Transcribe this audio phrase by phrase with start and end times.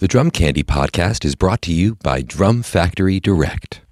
[0.00, 3.82] The Drum Candy podcast is brought to you by Drum Factory Direct.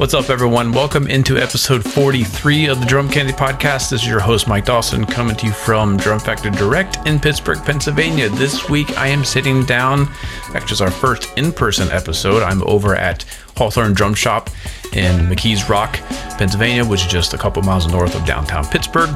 [0.00, 0.72] What's up, everyone?
[0.72, 3.90] Welcome into episode 43 of the Drum Candy Podcast.
[3.90, 7.62] This is your host, Mike Dawson, coming to you from Drum Factory Direct in Pittsburgh,
[7.66, 8.30] Pennsylvania.
[8.30, 10.08] This week, I am sitting down,
[10.54, 12.42] actually, it's our first in person episode.
[12.42, 13.26] I'm over at
[13.58, 14.48] Hawthorne Drum Shop
[14.94, 15.98] in McKees Rock,
[16.38, 19.10] Pennsylvania, which is just a couple miles north of downtown Pittsburgh.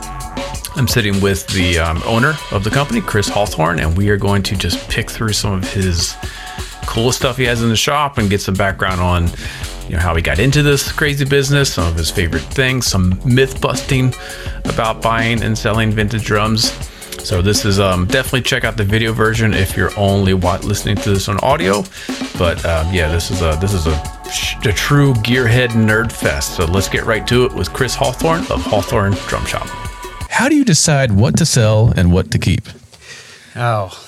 [0.76, 4.42] I'm sitting with the um, owner of the company, Chris Hawthorne, and we are going
[4.42, 6.14] to just pick through some of his
[6.82, 9.30] coolest stuff he has in the shop and get some background on
[9.88, 13.20] you know how he got into this crazy business, some of his favorite things, some
[13.24, 14.14] myth busting
[14.64, 16.72] about buying and selling vintage drums.
[17.22, 21.10] So this is um, definitely check out the video version if you're only listening to
[21.10, 21.82] this on audio.
[22.38, 23.92] But um, yeah, this is a this is a,
[24.68, 26.56] a true gearhead nerd fest.
[26.56, 29.66] So let's get right to it with Chris Hawthorne of Hawthorne Drum Shop.
[30.28, 32.68] How do you decide what to sell and what to keep?
[33.56, 33.98] Oh,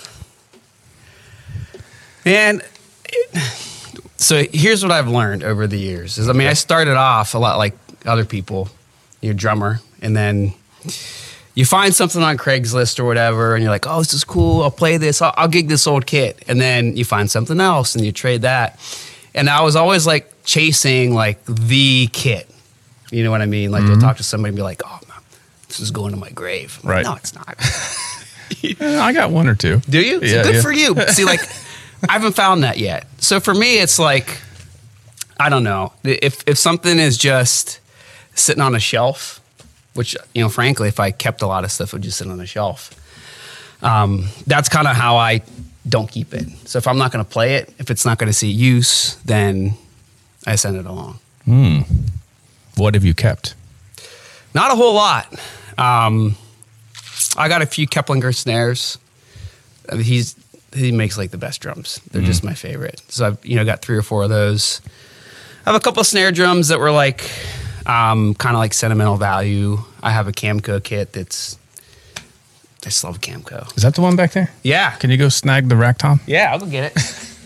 [2.25, 2.61] man.
[3.05, 3.76] It,
[4.17, 7.39] so here's what I've learned over the years is I mean I started off a
[7.39, 8.69] lot like other people,
[9.21, 10.55] you're a drummer, and then
[11.55, 14.63] you find something on Craigslist or whatever, and you're like, oh, this is cool.
[14.63, 15.23] I'll play this.
[15.23, 18.43] I'll, I'll gig this old kit, and then you find something else and you trade
[18.43, 18.79] that.
[19.35, 22.49] And I was always like chasing like the kit.
[23.11, 23.71] You know what I mean?
[23.71, 23.93] Like mm-hmm.
[23.93, 25.01] you'll talk to somebody and be like, oh,
[25.69, 26.79] this is going to my grave.
[26.85, 27.05] right?
[27.05, 27.57] no, it's not.
[28.81, 29.81] I got one or two.
[29.89, 30.21] Do you?
[30.21, 30.63] Yeah, good yeah.
[30.63, 30.95] for you.
[31.09, 31.41] See, like.
[32.09, 33.07] I haven't found that yet.
[33.19, 34.41] So for me, it's like,
[35.39, 35.93] I don't know.
[36.05, 37.81] If if something is just
[38.35, 39.41] sitting on a shelf,
[39.95, 42.29] which you know, frankly, if I kept a lot of stuff, it would just sit
[42.29, 42.91] on a shelf.
[43.83, 45.43] Um, that's kind of how I
[45.89, 46.49] don't keep it.
[46.65, 49.17] So if I'm not going to play it, if it's not going to see use,
[49.25, 49.75] then
[50.47, 51.19] I send it along.
[51.45, 51.81] Hmm.
[52.77, 53.55] What have you kept?
[54.55, 55.33] Not a whole lot.
[55.79, 56.37] Um,
[57.37, 58.99] I got a few Keplinger snares.
[59.95, 60.35] He's
[60.75, 62.01] he makes like the best drums.
[62.11, 63.03] They're mm just my favorite.
[63.09, 64.81] So I've you know got three or four of those.
[65.65, 67.31] I have a couple of snare drums that were like
[67.87, 69.79] um, kind of like sentimental value.
[70.03, 71.59] I have a Camco kit that's
[72.87, 73.77] I just love Camco.
[73.77, 74.53] Is that the one back there?
[74.63, 74.93] Yeah.
[74.93, 76.21] Can you go snag the rack tom?
[76.27, 77.03] Yeah, I'll go get it.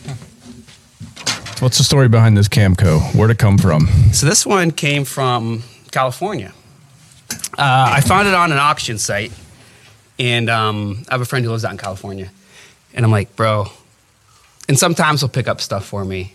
[1.60, 3.00] What's the story behind this Camco?
[3.14, 3.86] Where'd it come from?
[4.12, 6.52] So this one came from California.
[7.56, 9.32] Uh, I found it on an auction site,
[10.18, 12.30] and um, I have a friend who lives out in California.
[12.94, 13.66] And I'm like, bro.
[14.68, 16.34] And sometimes he'll pick up stuff for me.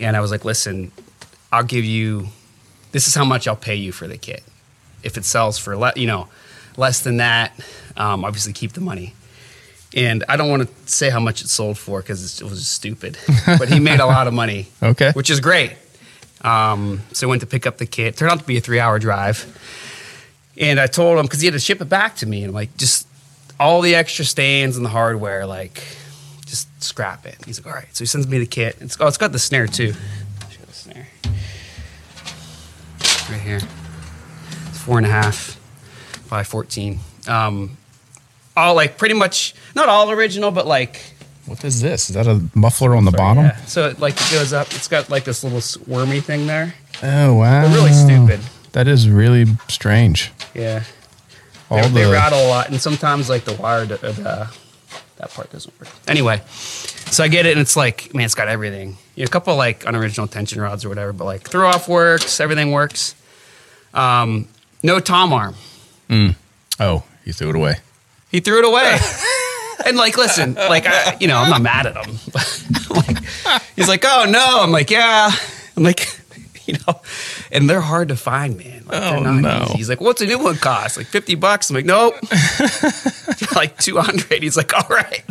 [0.00, 0.92] And I was like, listen,
[1.52, 2.28] I'll give you,
[2.92, 4.42] this is how much I'll pay you for the kit.
[5.02, 6.28] If it sells for, le- you know,
[6.76, 7.52] less than that,
[7.96, 9.14] um, obviously keep the money.
[9.94, 13.16] And I don't want to say how much it sold for because it was stupid,
[13.46, 14.68] but he made a lot of money.
[14.82, 15.12] Okay.
[15.12, 15.72] Which is great.
[16.42, 18.16] Um, so I went to pick up the kit.
[18.16, 19.46] Turned out to be a three hour drive.
[20.58, 22.42] And I told him, because he had to ship it back to me.
[22.42, 23.07] And I'm like, just
[23.60, 25.82] all the extra stands and the hardware, like
[26.46, 27.36] just scrap it.
[27.44, 27.88] He's like, all right.
[27.94, 28.76] So he sends me the kit.
[28.80, 29.92] It's oh, it's got the snare too.
[29.92, 31.06] Show the snare
[33.30, 33.60] right here.
[34.68, 35.58] It's four and a half
[36.28, 37.00] by fourteen.
[37.26, 37.76] Um,
[38.56, 41.00] all like pretty much not all original, but like.
[41.46, 42.10] What is this?
[42.10, 43.44] Is that a muffler on the Sorry, bottom?
[43.44, 43.56] Yeah.
[43.64, 44.66] So it, like it goes up.
[44.74, 46.74] It's got like this little wormy thing there.
[47.02, 47.62] Oh wow!
[47.62, 48.40] They're really stupid.
[48.72, 50.30] That is really strange.
[50.54, 50.82] Yeah.
[51.70, 51.88] They, the...
[51.88, 54.48] they, rattle a lot, and sometimes like the wire, the,
[55.16, 55.88] that part doesn't work.
[56.06, 58.96] Anyway, so I get it, and it's like, man, it's got everything.
[59.14, 62.40] You know, a couple like unoriginal tension rods or whatever, but like throw off works,
[62.40, 63.14] everything works.
[63.94, 64.48] Um,
[64.82, 65.54] no tom arm.
[66.08, 66.36] Mm.
[66.80, 67.76] Oh, he threw it away.
[68.30, 68.98] He threw it away.
[69.86, 72.18] and like, listen, like, I, you know, I'm not mad at him.
[72.90, 73.18] like,
[73.76, 74.60] he's like, oh no.
[74.60, 75.30] I'm like, yeah.
[75.76, 76.06] I'm like,
[76.66, 77.00] you know,
[77.50, 78.84] and they're hard to find, man.
[78.86, 79.62] Like, oh no!
[79.64, 79.76] Easy.
[79.76, 80.96] He's like, "What's a new one cost?
[80.96, 82.14] Like fifty bucks?" I'm like, "Nope,
[83.54, 84.42] like two hundred.
[84.42, 85.24] He's like, "All right."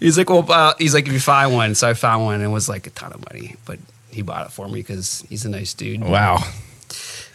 [0.00, 2.44] He's like, "Well, uh, he's like, if you find one." So I found one, and
[2.44, 3.78] it was like a ton of money, but
[4.10, 6.02] he bought it for me because he's a nice dude.
[6.02, 6.38] Wow.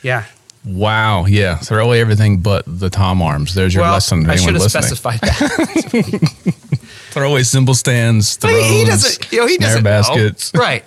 [0.01, 0.25] Yeah.
[0.65, 1.25] Wow.
[1.25, 1.57] Yeah.
[1.57, 3.53] Throw away everything but the tom arms.
[3.53, 4.29] There's your well, lesson.
[4.29, 6.55] I should have specified that.
[7.11, 8.35] Throw away cymbal stands.
[8.35, 9.31] Throws, he doesn't.
[9.31, 10.53] You know, he doesn't baskets.
[10.53, 10.59] Know.
[10.61, 10.83] Right.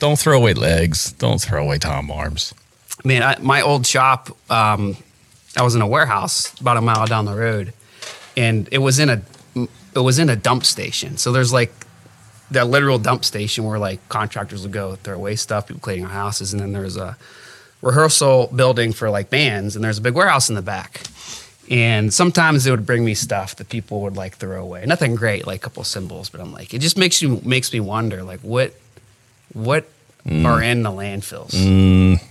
[0.00, 1.12] Don't throw away legs.
[1.12, 2.52] Don't throw away tom arms.
[3.04, 4.96] Man, I, my old shop, um,
[5.56, 7.72] I was in a warehouse about a mile down the road,
[8.36, 9.22] and it was in a
[9.94, 11.16] it was in a dump station.
[11.18, 11.72] So there's like
[12.50, 16.10] the literal dump station where like contractors would go throw away stuff, people cleaning our
[16.10, 17.16] houses, and then there's a
[17.80, 21.02] rehearsal building for like bands, and there's a big warehouse in the back.
[21.70, 24.84] And sometimes they would bring me stuff that people would like throw away.
[24.86, 27.80] Nothing great, like a couple cymbals, but I'm like, it just makes you makes me
[27.80, 28.74] wonder, like what
[29.52, 29.86] what
[30.26, 30.44] mm.
[30.44, 31.50] or in the landfills?
[31.50, 32.22] Mm.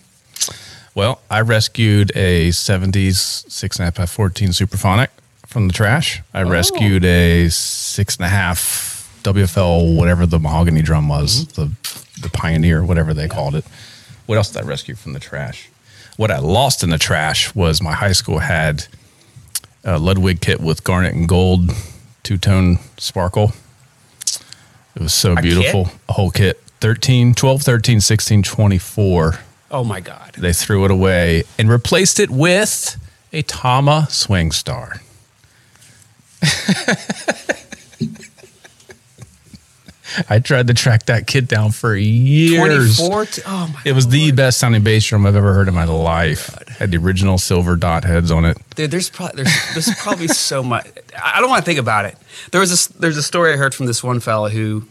[0.93, 5.07] Well, I rescued a 70s 6.5 f 14 Supraphonic
[5.47, 6.21] from the trash.
[6.33, 6.49] I oh.
[6.49, 11.61] rescued a 6.5 WFL, whatever the mahogany drum was, mm-hmm.
[11.61, 13.29] the, the Pioneer, whatever they yeah.
[13.29, 13.63] called it.
[14.25, 15.69] What else did I rescue from the trash?
[16.17, 18.87] What I lost in the trash was my high school had
[19.83, 21.71] a Ludwig kit with garnet and gold
[22.23, 23.53] two tone sparkle.
[24.95, 25.85] It was so a beautiful.
[25.85, 25.95] Kit?
[26.09, 26.61] A whole kit.
[26.81, 29.39] 13, 12, 13, 16, 24
[29.71, 30.33] Oh my God.
[30.37, 32.97] They threw it away and replaced it with
[33.31, 35.01] a Tama Swing Star.
[40.29, 42.97] I tried to track that kid down for years.
[42.97, 43.27] 24?
[43.47, 44.13] oh my It was Lord.
[44.13, 46.53] the best sounding bass drum I've ever heard in my life.
[46.59, 48.57] Oh Had the original silver dot heads on it.
[48.75, 50.85] Dude, there's probably there's, there's probably so much.
[51.23, 52.17] I don't want to think about it.
[52.51, 54.83] There was a, there's a story I heard from this one fella who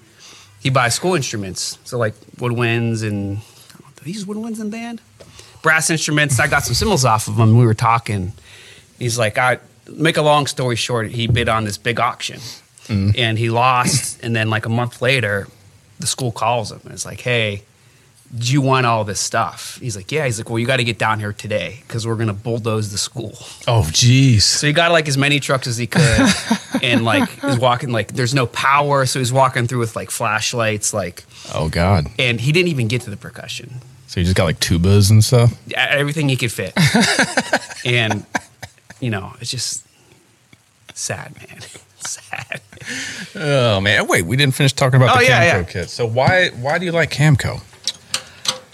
[0.61, 3.41] he buys school instruments, so like woodwinds and
[4.03, 5.01] these woodwinds in band?
[5.63, 6.41] Brass instruments.
[6.41, 7.59] I got some cymbals off of him.
[7.59, 8.33] We were talking.
[8.99, 9.59] He's like, I
[9.89, 11.11] make a long story short.
[11.11, 12.41] He bid on this big auction,
[12.87, 13.15] mm.
[13.19, 14.23] and he lost.
[14.23, 15.49] and then like a month later,
[15.99, 17.63] the school calls him and it's like, Hey,
[18.37, 19.79] do you want all this stuff?
[19.81, 20.25] He's like, yeah.
[20.25, 22.99] He's like, well, you got to get down here today because we're gonna bulldoze the
[22.99, 23.33] school.
[23.67, 24.43] Oh, jeez.
[24.43, 26.03] So he got like as many trucks as he could,
[26.83, 30.95] and like he's walking like there's no power, so he's walking through with like flashlights,
[30.95, 31.25] like.
[31.53, 32.07] Oh God.
[32.19, 33.81] And he didn't even get to the percussion.
[34.07, 35.53] So you just got like tubas and stuff?
[35.67, 36.73] Yeah, everything he could fit.
[37.85, 38.27] and,
[39.01, 39.87] you know, it's just
[40.95, 41.61] sad, man.
[41.99, 42.61] sad.
[43.35, 44.09] Oh man!
[44.09, 45.73] Wait, we didn't finish talking about oh, the yeah, Camco yeah.
[45.73, 45.91] kit.
[45.91, 47.63] So why why do you like Camco?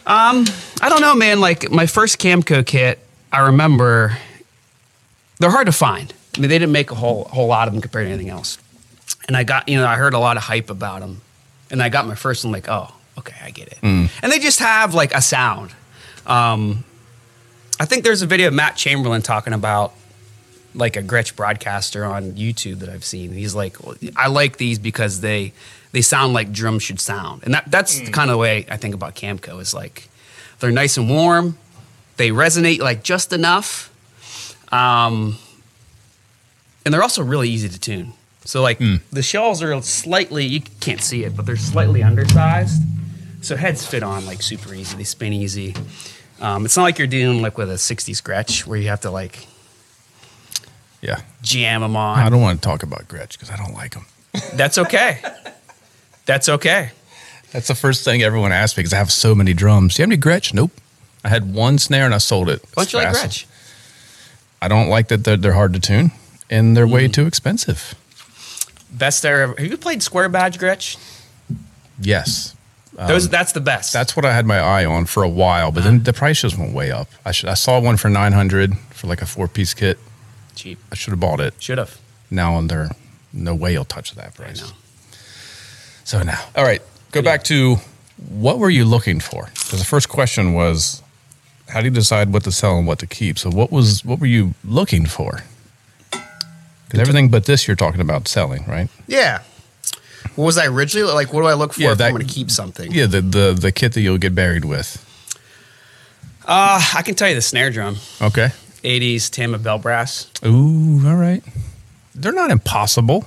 [0.07, 0.45] Um,
[0.81, 1.41] I don't know, man.
[1.41, 3.01] Like my first Camco kit,
[3.33, 4.17] I remember
[5.41, 6.13] they're hard to find.
[6.37, 8.59] I mean, they didn't make a whole whole lot of them compared to anything else.
[9.27, 11.21] And I got, you know, I heard a lot of hype about them,
[11.71, 12.53] and I got my first one.
[12.53, 13.79] Like, oh, okay, I get it.
[13.83, 14.11] Mm.
[14.23, 15.73] And they just have like a sound.
[16.27, 16.85] Um,
[17.81, 19.93] I think there's a video of Matt Chamberlain talking about
[20.75, 23.33] like a Gretsch Broadkaster on YouTube that I've seen.
[23.33, 25.53] He's like, well, I like these because they
[25.97, 28.05] they sound like drums should sound, and that that's mm.
[28.05, 30.11] the kind of the way I think about Camco is like
[30.59, 31.57] they're nice and warm,
[32.19, 33.91] they resonate like just enough,
[34.71, 35.39] um,
[36.85, 38.13] and they're also really easy to tune.
[38.45, 39.01] So like mm.
[39.11, 42.83] the shells are slightly you can't see it, but they're slightly undersized.
[43.41, 44.99] So heads fit on like super easy.
[44.99, 45.75] They spin easy.
[46.43, 49.11] Um, it's not like you're dealing like with a 60 scratch where you have to
[49.11, 49.47] like,
[51.01, 52.19] yeah, jam them on.
[52.19, 54.05] I don't want to talk about Gretsch because I don't like them.
[54.53, 55.23] That's okay.
[56.27, 56.91] That's okay.
[57.53, 59.95] That's the first thing everyone asks me because I have so many drums.
[59.95, 60.53] Do you have any Gretsch?
[60.53, 60.73] Nope.
[61.25, 62.63] I had one snare and I sold it.
[62.75, 63.47] Why don't you like Gretsch?
[64.61, 66.13] I don't like that they're, they're hard to tune
[66.51, 66.93] and they're mm.
[66.93, 67.95] way too expensive.
[68.91, 69.55] Best there ever.
[69.57, 70.97] Have you played Square Badge Gretsch?
[72.01, 72.55] Yes.
[72.99, 73.93] Um, Those, that's the best.
[73.93, 76.57] That's what I had my eye on for a while, but then the price just
[76.57, 77.09] went way up.
[77.25, 79.99] I should, I saw one for nine hundred for like a four piece kit.
[80.55, 80.79] Cheap.
[80.91, 81.55] I should have bought it.
[81.59, 81.99] Should have.
[82.31, 82.91] Now they're
[83.33, 84.73] no way you'll touch that price.
[86.07, 86.81] So now, all right,
[87.11, 87.79] go back to
[88.29, 89.47] what were you looking for?
[89.47, 91.03] Because the first question was,
[91.69, 93.41] how do you decide what to sell and what to keep?
[93.41, 95.43] So what was what were you looking for?
[96.13, 98.89] Because everything but this you're talking about selling, right?
[99.09, 99.43] Yeah.
[100.37, 101.33] What was I originally like?
[101.33, 102.93] What do I look for yeah, if that, I'm going to keep something?
[102.93, 105.03] Yeah, the, the the kit that you'll get buried with.
[106.47, 107.97] Uh, I can tell you the snare drum.
[108.23, 108.51] Okay.
[108.85, 110.31] 80s Tama bell brass.
[110.45, 111.43] Ooh, all right.
[112.15, 113.25] They're not impossible.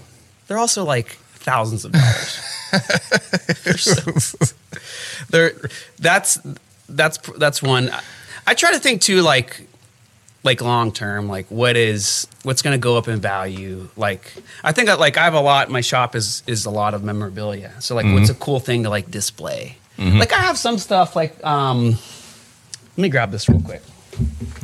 [0.48, 2.40] They're also like thousands of dollars.
[3.82, 4.54] so,
[5.30, 5.54] they're
[5.98, 6.40] that's
[6.88, 7.92] that's that's one.
[8.46, 9.68] I try to think too, like
[10.44, 14.72] like long term like what is what's going to go up in value like i
[14.72, 17.74] think that like i have a lot my shop is is a lot of memorabilia
[17.80, 18.16] so like mm-hmm.
[18.16, 20.18] what's a cool thing to like display mm-hmm.
[20.18, 23.82] like i have some stuff like um let me grab this real quick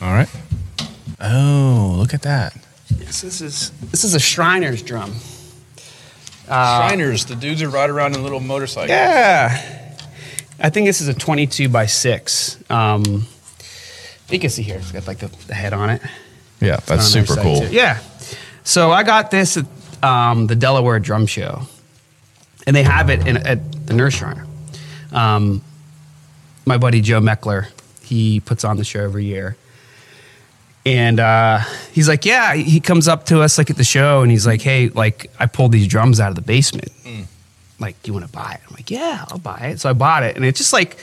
[0.02, 0.30] all right
[1.20, 2.56] oh look at that
[2.98, 5.14] yes, this is this is a shriner's drum
[6.48, 9.98] uh, shriners the dudes who ride around in little motorcycles yeah
[10.60, 13.26] i think this is a 22 by 6 um
[14.30, 16.02] you can see here, it's got like the, the head on it.
[16.60, 17.62] Yeah, that's super cool.
[17.62, 17.68] Too.
[17.72, 18.00] Yeah.
[18.64, 19.66] So I got this at
[20.04, 21.62] um, the Delaware Drum Show,
[22.66, 24.48] and they have it in, at the Nurse Shriner.
[25.12, 25.62] Um,
[26.66, 27.68] my buddy Joe Meckler,
[28.02, 29.58] he puts on the show every year.
[30.86, 31.60] And uh,
[31.94, 34.62] he's like, yeah, he comes up to us like at the show and he's like,
[34.62, 36.92] hey, like I pulled these drums out of the basement.
[37.04, 37.26] Mm.
[37.80, 38.62] Like, you want to buy it?
[38.68, 39.80] I'm like, yeah, I'll buy it.
[39.80, 40.36] So I bought it.
[40.36, 40.98] And it's just like,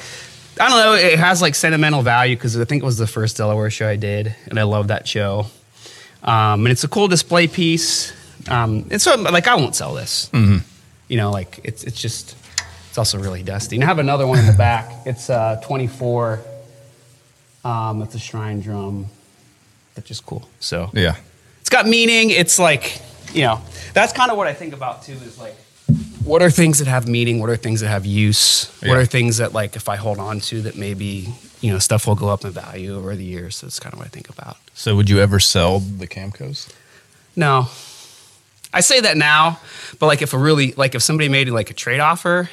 [0.60, 0.94] I don't know.
[0.94, 3.96] It has like sentimental value because I think it was the first Delaware show I
[3.96, 5.46] did, and I love that show.
[6.22, 8.12] Um, and it's a cool display piece.
[8.48, 10.28] Um, and so, like, I won't sell this.
[10.32, 10.58] Mm-hmm.
[11.08, 12.36] You know, like it's it's just
[12.92, 13.76] It's also really dusty.
[13.76, 15.06] And I have another one in the back.
[15.06, 16.40] It's uh, 24.
[17.64, 19.06] Um, it's a shrine drum.
[19.94, 20.48] That's just cool.
[20.60, 21.16] So Yeah.
[21.60, 22.30] it's got meaning.
[22.30, 23.00] It's like,
[23.32, 23.60] you know,
[23.94, 25.54] that's kind of what I think about too is like,
[26.24, 27.40] what are things that have meaning?
[27.40, 28.66] What are things that have use?
[28.80, 31.28] What are things that, like, if I hold on to, that maybe,
[31.60, 33.56] you know, stuff will go up in value over the years?
[33.56, 34.56] So it's kind of what I think about.
[34.72, 36.68] So would you ever sell the Camcos?
[37.34, 37.66] No.
[38.72, 39.58] I say that now,
[39.98, 42.48] but like if a really like if somebody made like a trade offer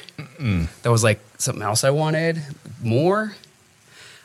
[0.82, 2.42] that was like something else I wanted
[2.82, 3.34] more,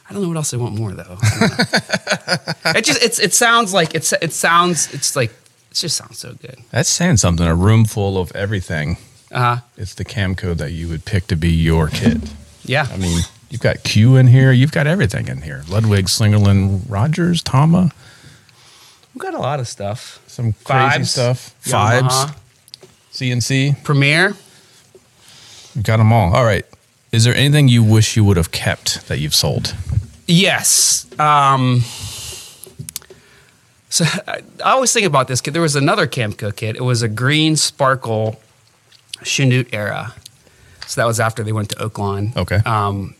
[0.09, 1.17] I don't know what else I want more though.
[1.21, 2.71] I don't know.
[2.79, 6.33] it just it's it sounds like it's it sounds it's like it just sounds so
[6.33, 6.57] good.
[6.71, 7.45] That's saying something.
[7.45, 8.97] A room full of everything.
[9.31, 9.57] Uh huh.
[9.77, 12.17] It's the Camco that you would pick to be your kit.
[12.63, 12.87] Yeah.
[12.91, 14.51] I mean, you've got Q in here.
[14.51, 15.63] You've got everything in here.
[15.67, 17.91] Ludwig, Slingerland, Rogers, Tama,
[19.13, 20.21] we've got a lot of stuff.
[20.27, 21.55] some crazy Fibes, stuff.
[21.63, 22.29] Yamaha.
[22.29, 22.41] Fibes,
[23.13, 23.83] CNC.
[23.83, 24.35] Premier.
[25.81, 26.33] Got them all.
[26.35, 26.65] All right.
[27.15, 29.73] Is there anything you wish you would have kept that you've sold?
[30.27, 31.07] Yes.
[31.17, 31.79] Um,
[33.89, 35.53] so I, I always think about this kit.
[35.53, 36.75] There was another Camco kit.
[36.75, 38.41] It was a green sparkle
[39.19, 40.13] Chanute era.
[40.87, 42.35] So that was after they went to Oaklawn.
[42.35, 42.57] Okay.
[42.65, 43.15] Um,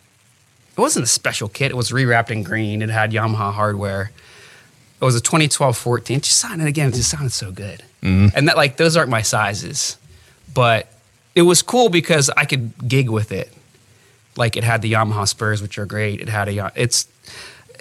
[0.78, 1.72] it wasn't a special kit.
[1.72, 2.82] It was rewrapped in green.
[2.82, 4.12] It had Yamaha hardware.
[5.00, 6.18] It was a 2012 14.
[6.18, 6.90] It just sounded again.
[6.90, 7.82] It just sounded so good.
[8.36, 9.98] And that like those aren't my sizes,
[10.54, 10.92] but
[11.34, 13.52] it was cool because I could gig with it.
[14.38, 16.22] Like it had the Yamaha Spurs, which are great.
[16.22, 17.08] It had a it's.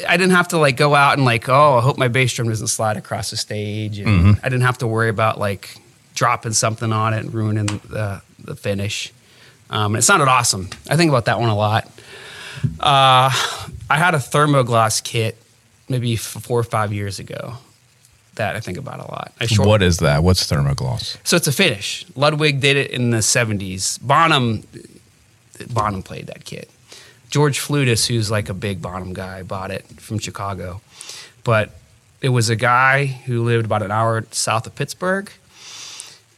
[0.08, 2.48] I didn't have to like go out and like oh I hope my bass drum
[2.48, 5.76] doesn't slide across the stage, and I didn't have to worry about like
[6.14, 9.12] dropping something on it and ruining the the finish.
[9.70, 10.68] Um, and it sounded awesome.
[10.90, 11.86] I think about that one a lot.
[12.80, 13.30] Uh,
[13.90, 15.36] I had a thermogloss kit
[15.88, 17.54] maybe four or five years ago
[18.36, 19.32] that I think about a lot.
[19.46, 20.22] Short- What is that?
[20.22, 21.16] What's thermogloss?
[21.24, 22.04] so it's a finish.
[22.16, 24.00] Ludwig did it in the 70s.
[24.00, 24.64] Bonham,
[25.70, 26.70] Bonham played that kit.
[27.30, 30.80] George Flutis, who's like a big Bonham guy, bought it from Chicago.
[31.42, 31.70] But
[32.20, 35.30] it was a guy who lived about an hour south of Pittsburgh.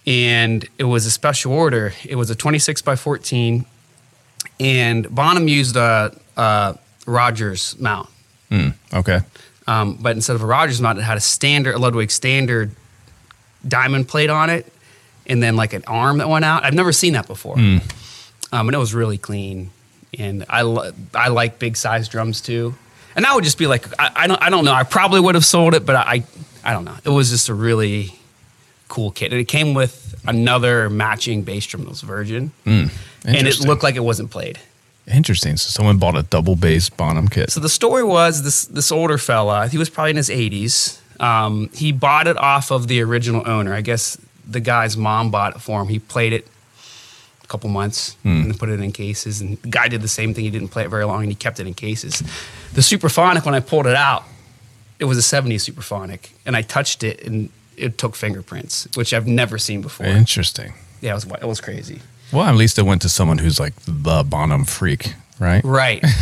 [0.06, 1.92] And it was a special order.
[2.04, 3.66] It was a 26 by 14.
[4.61, 8.08] And Bonham used a, a Rogers mount.
[8.49, 8.68] Hmm.
[8.92, 9.20] Okay.
[9.66, 12.70] Um, but instead of a Rogers mount, it had a standard, a Ludwig standard
[13.66, 14.73] diamond plate on it,
[15.26, 16.64] and then like an arm that went out.
[16.64, 17.56] I've never seen that before,
[18.53, 19.71] um, and it was really clean.
[20.19, 22.75] And I li- I like big size drums too.
[23.15, 24.73] And I would just be like, I, I don't I don't know.
[24.73, 26.23] I probably would have sold it, but I
[26.65, 26.97] I don't know.
[27.05, 28.15] It was just a really
[28.88, 32.91] cool kit, and it came with another matching bass drum that was Virgin, and
[33.25, 34.59] it looked like it wasn't played.
[35.07, 35.57] Interesting.
[35.57, 37.50] So someone bought a double bass Bonham kit.
[37.50, 41.00] So the story was this this older fella, he was probably in his 80s.
[41.21, 43.73] Um, he bought it off of the original owner.
[43.73, 45.88] I guess the guy's mom bought it for him.
[45.88, 46.47] He played it
[47.49, 48.29] couple months hmm.
[48.29, 49.41] and then put it in cases.
[49.41, 50.45] And the guy did the same thing.
[50.45, 52.21] He didn't play it very long and he kept it in cases.
[52.73, 54.25] The Supraphonic, when I pulled it out,
[54.99, 56.31] it was a 70s Supraphonic.
[56.45, 60.07] And I touched it and it took fingerprints, which I've never seen before.
[60.07, 60.75] Interesting.
[61.00, 62.00] Yeah, it was, it was crazy.
[62.33, 65.62] Well, at least it went to someone who's like the Bonham freak, right?
[65.65, 66.05] Right.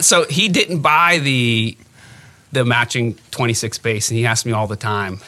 [0.00, 1.76] So he didn't buy the
[2.52, 5.18] the matching 26 bass, and he asked me all the time,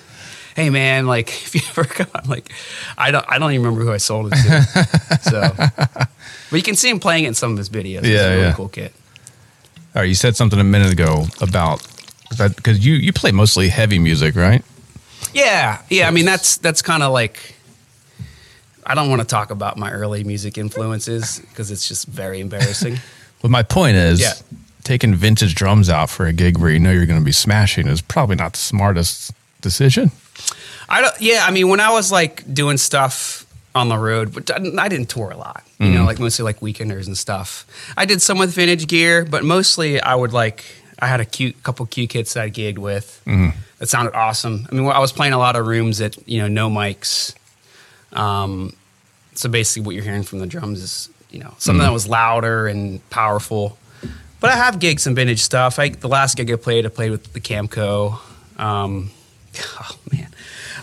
[0.57, 2.51] "Hey man, like if you ever come, like
[2.99, 5.53] I don't I don't even remember who I sold it to." so,
[6.51, 7.99] but you can see him playing it in some of his videos.
[7.99, 8.53] It's Yeah, a really yeah.
[8.55, 8.93] cool kit.
[9.95, 11.87] All right, you said something a minute ago about
[12.57, 14.65] because you you play mostly heavy music, right?
[15.33, 16.09] Yeah, yeah.
[16.09, 17.55] I mean that's that's kind of like.
[18.89, 22.99] I don't want to talk about my early music influences because it's just very embarrassing.
[23.43, 24.33] But my point is, Yeah.
[24.83, 27.87] taking vintage drums out for a gig where you know you're going to be smashing
[27.87, 30.11] is probably not the smartest decision.
[30.89, 31.15] I don't.
[31.21, 35.07] Yeah, I mean, when I was like doing stuff on the road, but I didn't
[35.07, 35.63] tour a lot.
[35.79, 37.67] You know, like mostly like weekenders and stuff.
[37.97, 40.65] I did some with vintage gear, but mostly I would like.
[40.99, 43.21] I had a cute couple Q kits that I gigged with
[43.79, 44.67] that sounded awesome.
[44.71, 47.35] I mean, I was playing a lot of rooms that you know no mics.
[48.13, 48.73] Um,
[49.35, 52.67] so basically, what you're hearing from the drums is you know something that was louder
[52.67, 53.79] and powerful.
[54.41, 55.79] But I have gigs and vintage stuff.
[55.79, 58.19] I, the last gig I played, I played with the Camco.
[58.59, 59.11] Um,
[59.81, 60.29] oh man,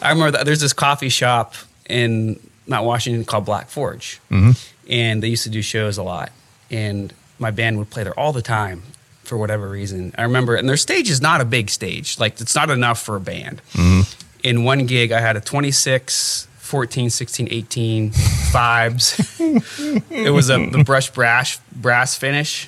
[0.02, 1.56] I remember that there's this coffee shop
[1.90, 4.52] in Mount Washington called Black Forge, mm-hmm.
[4.90, 6.32] and they used to do shows a lot.
[6.72, 8.84] And my band would play there all the time
[9.24, 10.14] for whatever reason.
[10.18, 13.16] I remember, and their stage is not a big stage; like it's not enough for
[13.16, 13.62] a band.
[13.74, 14.02] Mm-hmm.
[14.44, 16.48] In one gig, I had a 26.
[16.64, 19.38] 14, 16, 18 Fibes.
[19.40, 22.68] it was a the brush brass brass finish.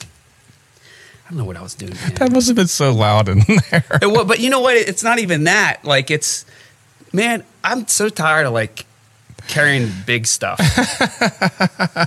[1.25, 1.96] I don't know what I was doing.
[1.96, 2.13] man.
[2.15, 3.39] That must have been so loud in
[3.72, 3.84] there.
[4.01, 4.75] It but you know what?
[4.75, 5.84] It's not even that.
[5.84, 6.46] Like it's,
[7.15, 8.86] man, I'm so tired of like
[9.48, 10.60] carrying big stuff.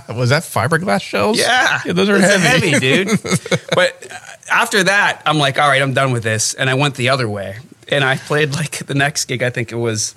[0.09, 1.39] Was that fiberglass shells?
[1.39, 2.69] Yeah, those are heavy.
[2.69, 3.07] heavy, dude.
[3.75, 4.15] but uh,
[4.51, 7.27] after that, I'm like, all right, I'm done with this, and I went the other
[7.29, 9.43] way, and I played like the next gig.
[9.43, 10.15] I think it was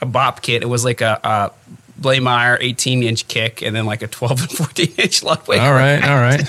[0.00, 0.62] a bop kit.
[0.62, 1.50] It was like a, a
[2.00, 5.60] Blameyer 18 inch kick, and then like a 12 and 14 inch Ludwig.
[5.60, 6.42] All right, all right.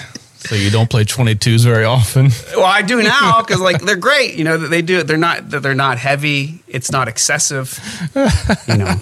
[0.46, 2.30] So you don't play 22s very often.
[2.56, 4.36] Well, I do now because like they're great.
[4.36, 5.08] You know, they do it.
[5.08, 5.50] They're not.
[5.50, 6.64] They're not heavy.
[6.68, 7.78] It's not excessive.
[8.16, 8.96] You know,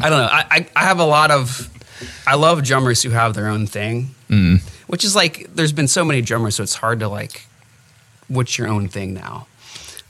[0.00, 0.28] I don't know.
[0.30, 1.68] I I, I have a lot of.
[2.26, 4.14] I love drummers who have their own thing,
[4.86, 7.46] which is like there's been so many drummers, so it's hard to like,
[8.28, 9.46] what's your own thing now?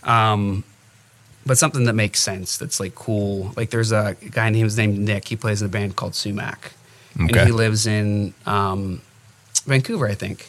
[0.04, 0.64] Um,
[1.46, 2.58] but something that makes sense.
[2.58, 3.52] That's like cool.
[3.56, 5.26] Like there's a guy named his named Nick.
[5.28, 6.72] He plays in a band called Sumac,
[7.18, 9.00] and he lives in um,
[9.66, 10.48] Vancouver, I think.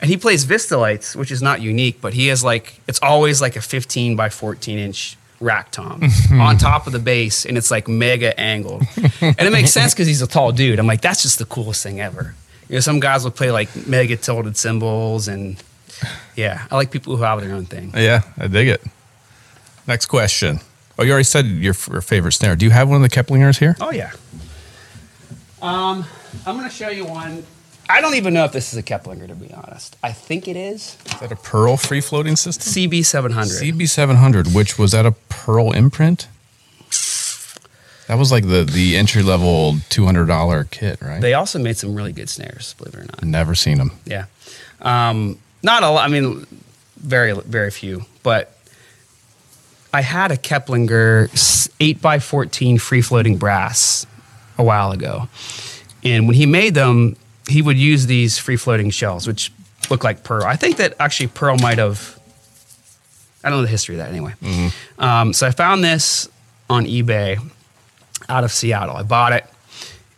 [0.00, 3.56] And he plays Vistalites, which is not unique, but he has like it's always like
[3.56, 6.02] a 15 by 14 inch rack tom
[6.32, 8.82] on top of the bass, and it's like mega angled.
[9.20, 10.78] and it makes sense because he's a tall dude.
[10.78, 12.34] I'm like, that's just the coolest thing ever.
[12.68, 15.62] You know, some guys will play like mega tilted cymbals, and
[16.34, 17.92] yeah, I like people who have their own thing.
[17.94, 18.82] Yeah, I dig it.
[19.86, 20.60] Next question.
[20.98, 22.56] Oh, you already said your, f- your favorite snare.
[22.56, 23.76] Do you have one of the Keplingers here?
[23.80, 24.12] Oh yeah.
[25.60, 26.04] Um,
[26.46, 27.44] I'm gonna show you one.
[27.88, 29.96] I don't even know if this is a Keplinger to be honest.
[30.02, 32.72] I think it is Is that a Pearl free floating system?
[32.90, 33.72] CB700.
[33.72, 36.28] CB700, which was that a Pearl imprint?
[38.06, 41.20] That was like the the entry level two hundred dollar kit, right?
[41.22, 43.24] They also made some really good snares, believe it or not.
[43.24, 43.92] Never seen them.
[44.04, 44.26] Yeah.
[44.82, 46.04] Um, not a lot.
[46.04, 46.46] I mean,
[46.98, 48.04] very, very few.
[48.22, 48.54] But
[49.94, 51.28] I had a Keplinger
[51.78, 54.06] 8x14 free floating brass
[54.58, 55.28] a while ago.
[56.02, 57.16] And when he made them,
[57.48, 59.52] he would use these free floating shells, which
[59.90, 60.44] look like Pearl.
[60.44, 62.18] I think that actually Pearl might have,
[63.42, 64.32] I don't know the history of that anyway.
[64.98, 66.28] Um, so I found this
[66.70, 67.38] on eBay
[68.28, 68.96] out of Seattle.
[68.96, 69.44] I bought it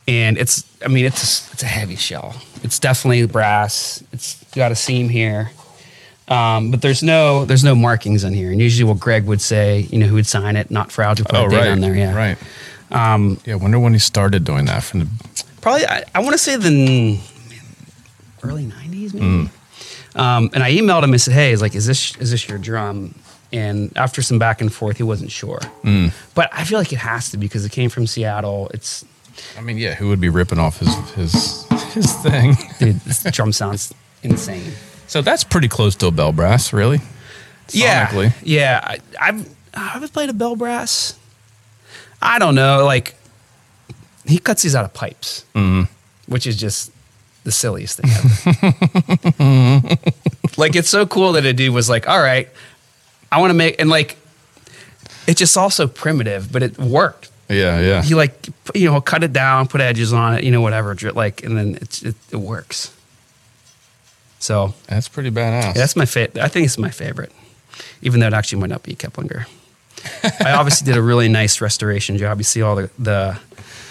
[0.09, 2.37] and it's I mean it's it's a heavy shell.
[2.63, 4.05] It's definitely brass.
[4.13, 5.51] It's got a seam here,
[6.29, 8.53] um, but there's no there's no markings on here.
[8.53, 11.35] And usually, what Greg would say, you know, who would sign it, not fragile, put
[11.35, 11.69] Oh, a date right.
[11.71, 11.95] on there.
[11.97, 12.39] Yeah, Right.
[12.93, 15.09] Um, Yeah, I wonder when he started doing that from the
[15.67, 17.19] probably I, I want to say the
[18.45, 19.51] early '90s, maybe.
[20.15, 22.57] Um, and I emailed him and said, "Hey, is like, is this is this your
[22.59, 23.17] drum?"
[23.53, 25.59] And after some back and forth, he wasn't sure.
[26.37, 28.71] But I feel like it has to because it came from Seattle.
[28.75, 29.05] It's
[29.59, 32.55] I mean, yeah, who would be ripping off his his his thing?
[32.79, 34.71] dude, this drum sounds insane.
[35.09, 37.01] So that's pretty close to a bell brass, really.
[37.71, 38.81] Yeah, yeah.
[38.85, 41.19] I, I've I've played a bell brass.
[42.23, 42.85] I don't know.
[42.85, 43.17] Like
[44.27, 45.91] he cuts these out of pipes, mm-hmm.
[46.31, 46.93] which is just
[47.45, 49.89] the silliest thing ever.
[50.57, 52.49] like it's so cool that a dude was like, "All right,
[53.31, 54.17] I want to make," and like
[55.27, 57.31] it's just also primitive, but it worked.
[57.49, 58.03] Yeah, yeah.
[58.03, 61.45] He like you know cut it down, put edges on it, you know whatever, like,
[61.45, 62.93] and then it's, it it works.
[64.39, 65.63] So That's pretty badass.
[65.63, 66.43] yeah, that's my favorite.
[66.43, 67.33] I think it's my favorite,
[68.03, 69.47] even though it actually might not be Keplinger.
[70.41, 72.39] I obviously did a really nice restoration job.
[72.39, 73.39] You see all the the,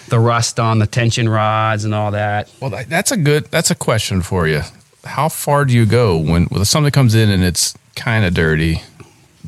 [0.09, 2.51] the rust on the tension rods and all that.
[2.61, 3.45] Well, that's a good.
[3.45, 4.61] That's a question for you.
[5.03, 8.81] How far do you go when, when something comes in and it's kind of dirty?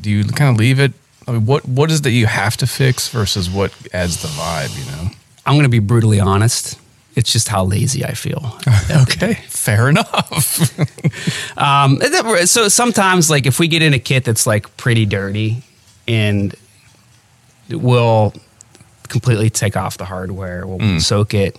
[0.00, 0.92] Do you kind of leave it?
[1.26, 4.78] I mean, what what is that you have to fix versus what adds the vibe?
[4.78, 5.10] You know.
[5.44, 6.78] I'm going to be brutally honest.
[7.16, 8.58] It's just how lazy I feel.
[8.90, 10.74] Okay, fair enough.
[11.58, 11.98] Um,
[12.46, 15.62] so sometimes, like, if we get in a kit that's like pretty dirty,
[16.06, 16.54] and
[17.68, 18.32] we'll
[19.08, 21.56] completely take off the hardware, we'll soak it,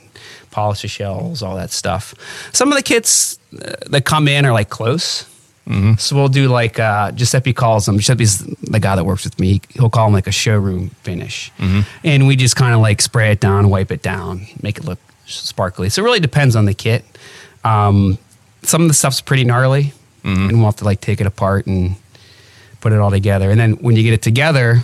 [0.52, 2.14] polish the shells, all that stuff.
[2.54, 5.26] Some of the kits uh, that come in are like close.
[5.98, 8.00] So we'll do like uh, Giuseppe calls them.
[8.00, 9.62] Giuseppe's the guy that works with me.
[9.70, 11.52] He'll call them like a showroom finish,
[12.04, 14.98] and we just kind of like spray it down, wipe it down, make it look
[15.28, 15.90] sparkly.
[15.90, 17.06] So it really depends on the kit.
[17.64, 18.18] Um,
[18.64, 21.96] some of the stuff's pretty gnarly, and we'll have to like take it apart and
[22.82, 23.52] put it all together.
[23.52, 24.84] And then when you get it together,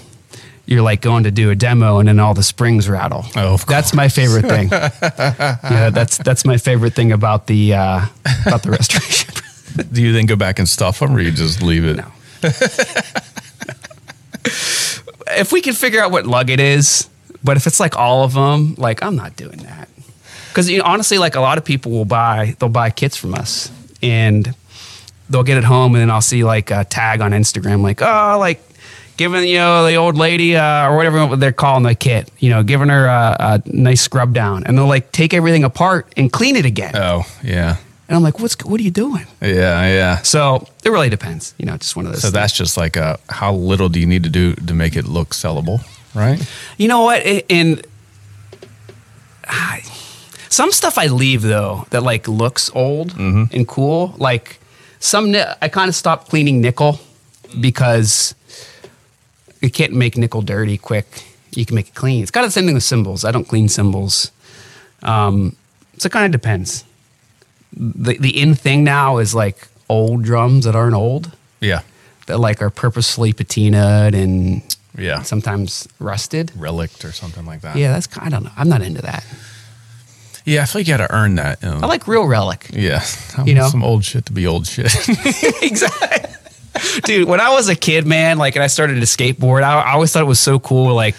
[0.65, 3.25] you're like going to do a demo, and then all the springs rattle.
[3.35, 3.75] Oh, of course.
[3.75, 4.69] that's my favorite thing.
[4.71, 8.05] yeah, that's that's my favorite thing about the uh,
[8.45, 9.33] about the restoration.
[9.91, 11.97] do you then go back and stuff them, or you just leave it?
[11.97, 12.11] No.
[15.37, 17.09] if we can figure out what lug it is,
[17.43, 19.89] but if it's like all of them, like I'm not doing that.
[20.49, 23.35] Because you know, honestly, like a lot of people will buy, they'll buy kits from
[23.35, 24.55] us, and
[25.29, 28.37] they'll get it home, and then I'll see like a tag on Instagram, like oh,
[28.39, 28.63] like
[29.17, 32.63] giving you know the old lady uh, or whatever they're calling the kit, you know,
[32.63, 36.55] giving her a, a nice scrub down, and they'll like take everything apart and clean
[36.55, 39.25] it again, Oh, yeah, and I'm like, what's what are you doing?
[39.41, 40.17] yeah, yeah.
[40.21, 42.21] So it really depends, you know, just one of those.
[42.21, 45.05] So that's just like a how little do you need to do to make it
[45.05, 45.79] look sellable,
[46.13, 46.39] right?
[46.77, 47.21] You know what?
[47.49, 47.85] And
[49.47, 49.81] I,
[50.49, 54.15] some stuff I leave though that like looks old and cool.
[54.17, 54.59] Like
[54.99, 56.99] some, ni- I kind of stopped cleaning nickel
[57.59, 58.33] because
[59.65, 61.05] you can't make nickel dirty quick.
[61.51, 62.21] You can make it clean.
[62.21, 63.23] It's kind of the same thing with cymbals.
[63.25, 64.31] I don't clean cymbals.
[65.03, 65.55] Um,
[65.97, 66.83] so it kind of depends.
[67.73, 71.81] The the in thing now is like old drums that aren't old Yeah.
[72.27, 74.61] that like are purposefully patinaed and
[74.97, 75.21] Yeah.
[75.23, 76.51] sometimes rusted.
[76.55, 77.75] Relict or something like that.
[77.75, 78.27] Yeah, that's kind.
[78.27, 78.51] I don't know.
[78.57, 79.23] I'm not into that.
[80.45, 81.61] Yeah, I feel like you got to earn that.
[81.63, 81.79] you know.
[81.81, 82.67] I like real relic.
[82.71, 83.03] Yeah.
[83.37, 83.67] I You know?
[83.69, 84.93] some old shit to be old shit.
[85.61, 86.31] exactly.
[87.03, 89.91] Dude, when I was a kid, man, like, and I started to skateboard, I, I
[89.93, 90.93] always thought it was so cool.
[90.93, 91.15] Like,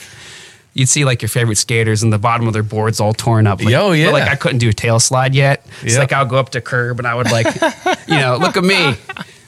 [0.75, 3.62] you'd see like your favorite skaters and the bottom of their boards all torn up.
[3.62, 4.07] Like, Oh, yeah.
[4.07, 5.66] but, like I couldn't do a tail slide yet.
[5.83, 5.99] It's Yep.
[6.01, 7.47] like I'll go up to curb and I would like,
[8.07, 8.95] you know, look at me.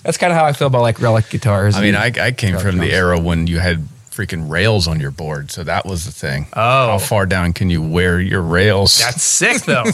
[0.03, 1.77] That's kind of how I feel about like relic guitars.
[1.77, 5.11] I mean, I, I came from the era when you had freaking rails on your
[5.11, 5.51] board.
[5.51, 6.47] So that was the thing.
[6.55, 6.89] Oh.
[6.93, 8.99] How far down can you wear your rails?
[8.99, 9.85] that's sick though.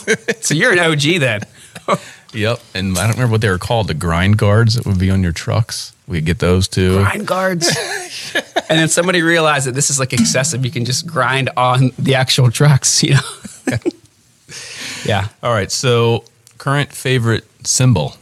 [0.40, 1.40] so you're an OG then.
[2.35, 2.61] Yep.
[2.75, 3.87] And I don't remember what they were called.
[3.88, 5.92] The grind guards that would be on your trucks.
[6.07, 6.99] We'd get those too.
[6.99, 7.68] grind guards.
[8.35, 10.64] and then somebody realized that this is like excessive.
[10.64, 13.20] You can just grind on the actual trucks, you know?
[15.05, 15.29] yeah.
[15.42, 15.70] All right.
[15.70, 16.25] So
[16.59, 18.16] current favorite cymbal.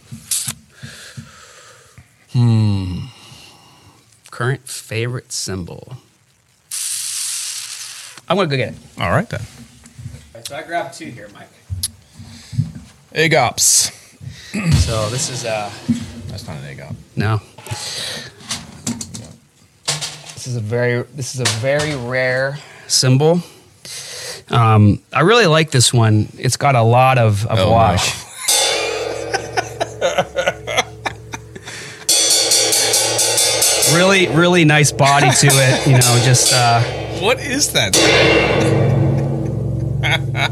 [2.32, 3.06] Hmm.
[4.30, 5.96] Current favorite cymbal.
[8.28, 8.78] I'm going to go get it.
[8.98, 9.42] All right then.
[10.44, 11.48] so I grabbed two here, Mike.
[13.12, 14.01] AGOPS.
[14.52, 15.70] So this is, uh,
[16.28, 16.94] That's not an AGOP.
[17.16, 17.40] no.
[20.34, 23.40] This is a very, this is a very rare cymbal.
[24.50, 26.28] Um, I really like this one.
[26.36, 27.70] It's got a lot of, of Oh, no.
[27.70, 28.22] wash.
[33.94, 35.86] really, really nice body to it.
[35.86, 36.80] You know, just uh,
[37.20, 37.92] What is that?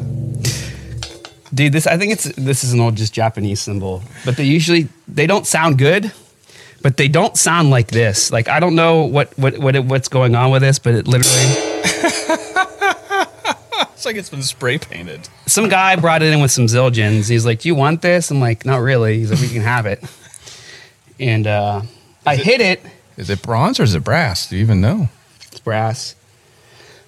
[1.61, 1.73] dude.
[1.75, 5.27] This I think it's this is an old just Japanese cymbal, but they usually they
[5.27, 6.11] don't sound good,
[6.83, 8.33] but they don't sound like this.
[8.33, 11.07] Like I don't know what what what it, what's going on with this, but it
[11.07, 11.45] literally
[13.93, 15.29] It's like it's been spray painted.
[15.47, 17.29] some guy brought it in with some Zildjians.
[17.29, 19.85] He's like, "Do you want this?" I'm like, "Not really." He's like, "We can have
[19.85, 20.03] it,"
[21.19, 21.83] and uh,
[22.27, 22.81] I it- hit it.
[23.19, 24.49] Is it bronze or is it brass?
[24.49, 25.11] Do you even know?
[25.49, 26.15] It's brass.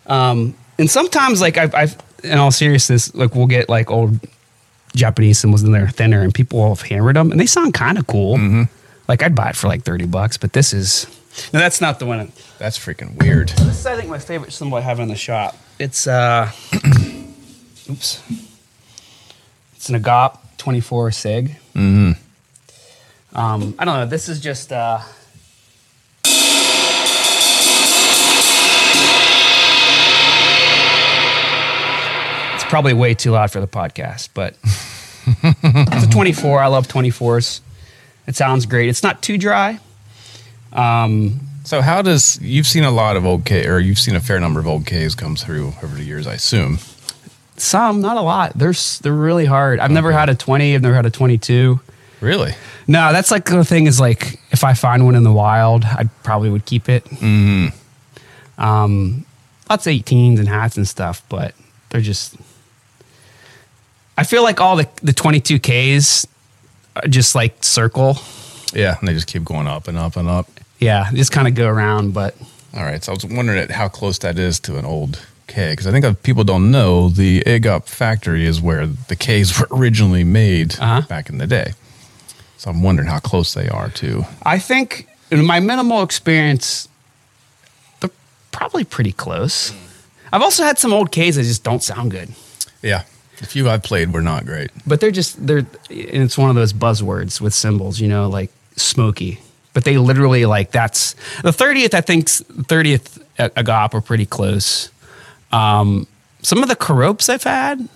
[0.06, 4.20] Um, and sometimes, like I've, I've, in all seriousness, like we'll get like old
[4.94, 7.98] Japanese cymbals and they're thinner, and people will have hammered them, and they sound kind
[7.98, 8.38] of cool.
[9.08, 11.06] Like I'd buy it for like thirty bucks, but this is
[11.52, 12.30] no, that's not the one.
[12.58, 13.48] That's freaking weird.
[13.50, 15.56] This is, I think, my favorite cymbal I have in the shop.
[15.78, 16.50] It's uh,
[17.90, 18.22] oops,
[19.74, 21.56] it's an Agop twenty four Sig.
[21.74, 22.12] Mm-hmm.
[23.36, 24.06] Um, I don't know.
[24.06, 24.72] This is just.
[24.72, 25.00] Uh,
[32.54, 34.54] it's probably way too loud for the podcast, but
[35.26, 36.60] it's a 24.
[36.60, 37.60] I love 24s.
[38.26, 38.88] It sounds great.
[38.88, 39.78] It's not too dry.
[40.72, 44.20] Um, So how does you've seen a lot of old K or you've seen a
[44.20, 46.78] fair number of old Ks come through over the years, I assume.
[47.56, 48.52] some, not a lot.
[48.58, 49.78] They're they're really hard.
[49.80, 50.74] I've never had a 20.
[50.74, 51.80] I've never had a 22.
[52.20, 52.54] Really?
[52.88, 56.04] No, that's like the thing is like if I find one in the wild, I
[56.22, 57.04] probably would keep it.
[57.04, 58.62] Mm-hmm.
[58.62, 59.24] Um,
[59.68, 61.54] lots of 18s and hats and stuff, but
[61.90, 62.36] they're just.
[64.16, 66.26] I feel like all the the 22Ks
[67.08, 68.18] just like circle.
[68.74, 70.48] Yeah, and they just keep going up and up and up.
[70.78, 72.34] Yeah, just kind of go around, but
[72.74, 75.72] All right, so I was wondering at how close that is to an old K
[75.72, 79.68] because I think if people don't know the Agop factory is where the Ks were
[79.78, 81.02] originally made Uh-huh.
[81.08, 81.72] back in the day.
[82.56, 84.24] So I'm wondering how close they are to.
[84.44, 86.88] I think in my minimal experience,
[88.00, 88.10] they're
[88.52, 89.72] probably pretty close.
[90.32, 92.30] I've also had some old Ks that just don't sound good.
[92.82, 93.02] Yeah,
[93.38, 94.70] the few I've played were not great.
[94.86, 95.68] but they're just they're and
[96.22, 99.40] it's one of those buzzwords with cymbals you know like smoky
[99.74, 104.90] but they literally like that's the 30th i think 30th at agop are pretty close
[105.50, 106.06] um
[106.42, 107.88] some of the Keropes i've had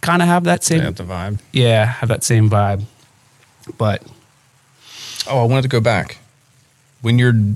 [0.00, 1.38] kind of have that same have vibe.
[1.52, 2.82] yeah have that same vibe
[3.78, 4.02] but
[5.28, 6.18] Oh, I wanted to go back.
[7.00, 7.54] When you're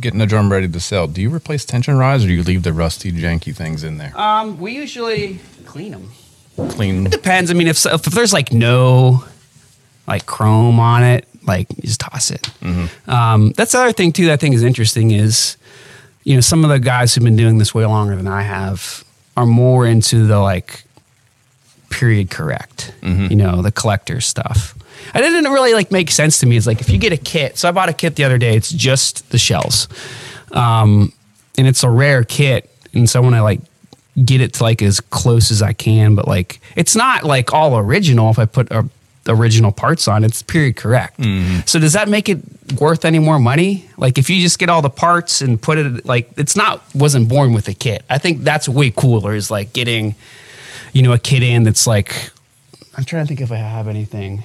[0.00, 2.62] getting a drum ready to sell, do you replace tension rods or do you leave
[2.62, 4.12] the rusty, janky things in there?
[4.16, 6.10] um we usually clean them
[6.70, 7.06] Clean.
[7.06, 7.50] It depends.
[7.50, 9.24] I mean if if there's like no
[10.06, 12.48] like chrome on it like you just toss it.
[13.06, 15.56] Um, that's the other thing too that i think is interesting is
[16.24, 19.02] you know some of the guys who've been doing this way longer than i have
[19.36, 20.84] are more into the like
[21.90, 24.74] period correct you know the collector stuff.
[25.14, 26.56] And it didn't really like make sense to me.
[26.56, 28.56] It's like if you get a kit so i bought a kit the other day.
[28.56, 29.88] It's just the shells
[30.52, 31.12] um,
[31.56, 32.68] and it's a rare kit.
[32.92, 33.60] And so when i like
[34.24, 37.78] get it to like as close as I can, but like it's not like all
[37.78, 38.30] original.
[38.30, 38.84] If I put uh,
[39.28, 41.20] original parts on, it's period correct.
[41.66, 42.38] So does that make it
[42.80, 43.88] worth any more money?
[43.96, 47.28] Like if you just get all the parts and put it like it's not wasn't
[47.28, 48.04] born with a kit.
[48.08, 49.34] I think that's way cooler.
[49.34, 50.14] Is like getting,
[50.92, 52.30] you know, a kit in that's like.
[52.96, 54.42] I'm trying to think if I have anything.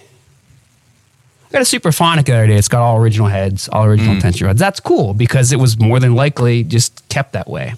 [1.47, 2.55] I got a Supraphonic the other day.
[2.55, 4.59] It's got all original heads, all original tension rods.
[4.59, 7.73] That's cool because it was more than likely just kept that way.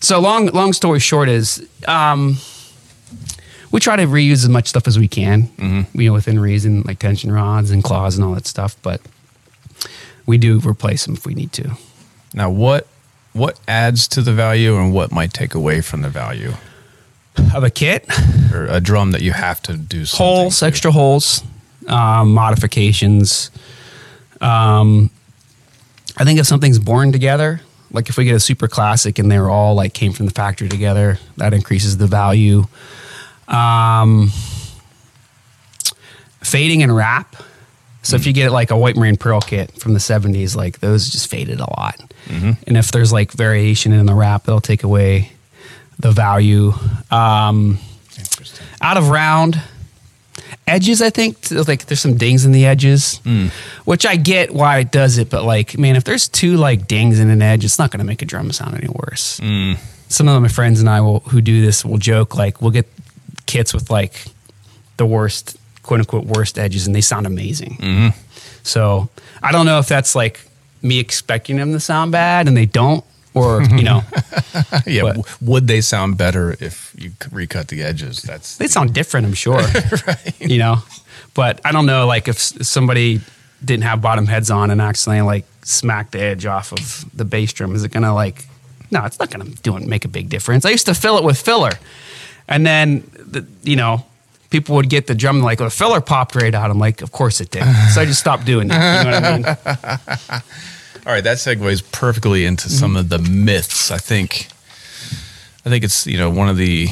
[0.00, 2.36] So long, long story short is, um,
[3.72, 6.98] we try to reuse as much stuff as we can, you know, within reason, like
[7.00, 8.76] tension rods and claws and all that stuff.
[8.82, 9.00] But
[10.24, 11.72] we do replace them if we need to.
[12.32, 12.86] Now, what
[13.32, 16.54] what adds to the value and what might take away from the value?
[17.54, 18.08] Of a kit,
[18.52, 20.66] Or a drum that you have to do something holes, to?
[20.66, 21.42] extra holes,
[21.86, 23.50] um, modifications.
[24.40, 25.10] Um,
[26.16, 29.50] I think if something's born together, like if we get a super classic and they're
[29.50, 32.64] all like came from the factory together, that increases the value.
[33.48, 34.30] Um,
[36.42, 37.36] fading and wrap.
[38.02, 41.08] So if you get like a white marine pearl kit from the 70s, like those
[41.10, 42.00] just faded a lot.
[42.66, 45.32] And if there's like variation in the wrap, that'll take away
[45.98, 46.72] the value.
[47.10, 47.78] Um,
[48.80, 49.60] out of round
[50.66, 53.46] edges i think like there's some dings in the edges hmm.
[53.84, 57.18] which i get why it does it but like man if there's two like dings
[57.18, 59.38] in an edge it's not going to make a drum sound any worse.
[59.38, 59.74] Hmm.
[60.10, 62.86] Some of my friends and i will who do this will joke like we'll get
[63.46, 64.26] kits with like
[64.96, 67.76] the worst quote unquote worst edges and they sound amazing.
[67.80, 68.18] Mm-hmm.
[68.62, 69.08] So
[69.42, 70.40] i don't know if that's like
[70.82, 73.04] me expecting them to sound bad and they don't
[73.38, 74.02] or you know
[74.86, 78.22] Yeah, But- w- would they sound better if you recut the edges?
[78.22, 79.62] That's they sound different, I'm sure.
[80.40, 80.76] You know,
[81.34, 82.06] but I don't know.
[82.06, 83.20] Like if somebody
[83.64, 87.52] didn't have bottom heads on and accidentally like smacked the edge off of the bass
[87.52, 88.44] drum, is it gonna like?
[88.90, 90.64] No, it's not gonna do it make a big difference.
[90.64, 91.72] I used to fill it with filler,
[92.48, 94.04] and then the, you know.
[94.50, 96.70] People would get the drum like the filler popped right out.
[96.70, 97.64] I'm like, of course it did.
[97.92, 98.72] So I just stopped doing it.
[98.72, 100.42] You know what I mean?
[101.08, 103.90] All right, that segues perfectly into some of the myths.
[103.90, 104.48] I think,
[105.64, 106.88] I think it's you know one of the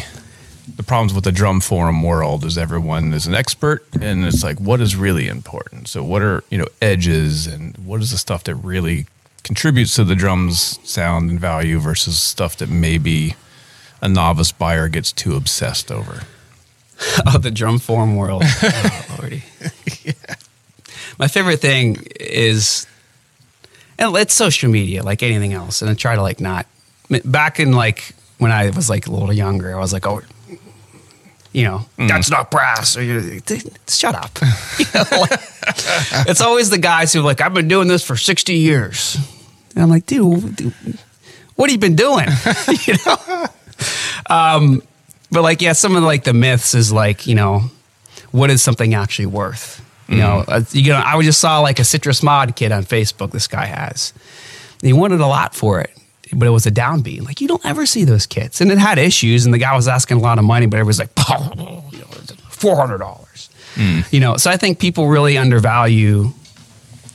[0.74, 4.58] the problems with the drum forum world is everyone is an expert, and it's like
[4.58, 5.88] what is really important.
[5.88, 9.04] So what are you know edges, and what is the stuff that really
[9.42, 13.34] contributes to the drum's sound and value versus stuff that maybe
[14.00, 16.22] a novice buyer gets too obsessed over.
[17.26, 18.44] oh, the drum form world.
[18.46, 19.42] Oh, Lordy.
[21.18, 22.86] My favorite thing is,
[23.98, 25.82] and it's social media, like anything else.
[25.82, 26.66] And I try to like not.
[27.24, 30.22] Back in like when I was like a little younger, I was like, oh,
[31.52, 32.96] you know, that's not brass.
[32.96, 33.40] Or you,
[33.88, 34.38] shut up.
[34.78, 35.40] You know, like,
[36.28, 39.16] it's always the guys who are like, I've been doing this for sixty years,
[39.74, 40.74] and I'm like, dude, dude
[41.56, 42.28] what have you been doing?
[42.86, 43.46] you know.
[44.28, 44.82] Um,
[45.30, 47.62] but like, yeah, some of like the myths is like, you know,
[48.30, 49.82] what is something actually worth?
[50.08, 50.52] You know, mm-hmm.
[50.52, 53.32] uh, you know, I just saw like a citrus mod kit on Facebook.
[53.32, 54.12] This guy has,
[54.80, 55.90] he wanted a lot for it,
[56.32, 57.24] but it was a downbeat.
[57.24, 59.44] Like you don't ever see those kits, and it had issues.
[59.44, 61.10] And the guy was asking a lot of money, but it was like
[62.48, 63.50] four hundred dollars.
[63.74, 64.12] Mm.
[64.12, 66.32] You know, so I think people really undervalue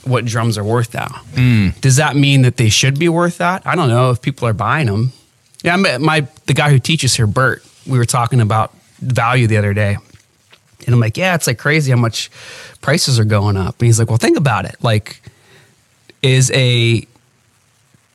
[0.04, 1.08] what drums are worth now.
[1.32, 1.80] Mm.
[1.80, 3.66] Does that mean that they should be worth that?
[3.66, 5.12] I don't know if people are buying them.
[5.62, 7.64] Yeah, my the guy who teaches here, Bert.
[7.86, 9.96] We were talking about value the other day,
[10.86, 12.30] and I'm like, yeah, it's like crazy how much
[12.80, 13.78] prices are going up.
[13.78, 14.76] And he's like, well, think about it.
[14.82, 15.22] Like,
[16.22, 17.00] is a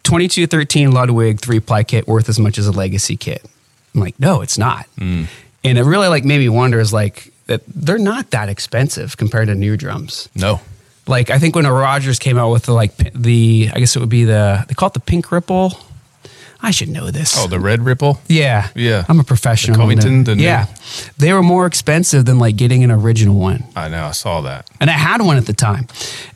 [0.03, 3.45] 2213 Ludwig three ply kit worth as much as a legacy kit?
[3.93, 4.87] I'm like, no, it's not.
[4.97, 5.27] Mm.
[5.63, 9.47] And it really like made me wonder is like that they're not that expensive compared
[9.47, 10.61] to new drums No,
[11.07, 13.99] like I think when a Rogers came out with the like the I guess it
[13.99, 15.77] would be the they call it the pink ripple.
[16.67, 17.35] I should know this.
[17.37, 18.19] oh the red ripple.
[18.27, 19.05] yeah, Yeah.
[19.09, 19.77] I'm a professional.
[19.77, 20.65] The Covington, the new- yeah,
[21.17, 24.69] they were more expensive than like getting an original one, I know, I saw that.
[24.79, 25.87] and I had one at the time.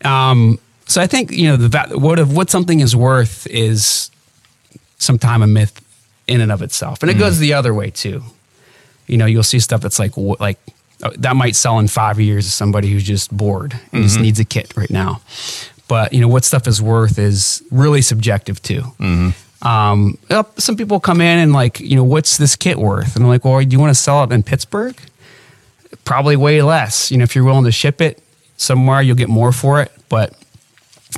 [0.06, 4.10] Um, so I think you know the what of what something is worth is
[4.98, 5.82] sometime a myth
[6.28, 8.24] in and of itself, and it goes the other way too.
[9.08, 10.58] You know, you'll see stuff that's like like
[11.04, 14.40] uh, that might sell in five years to somebody who's just bored and just needs
[14.40, 15.22] a kit right now.
[15.88, 18.84] But you know what stuff is worth is really subjective too.
[19.62, 20.18] Um,
[20.58, 23.16] some people come in and like, you know, what's this kit worth?
[23.16, 25.00] And I'm like, well, do you want to sell it in Pittsburgh?
[26.04, 27.12] Probably way less.
[27.12, 28.24] You know, if you're willing to ship it
[28.58, 29.92] somewhere, you'll get more for it.
[30.10, 30.34] But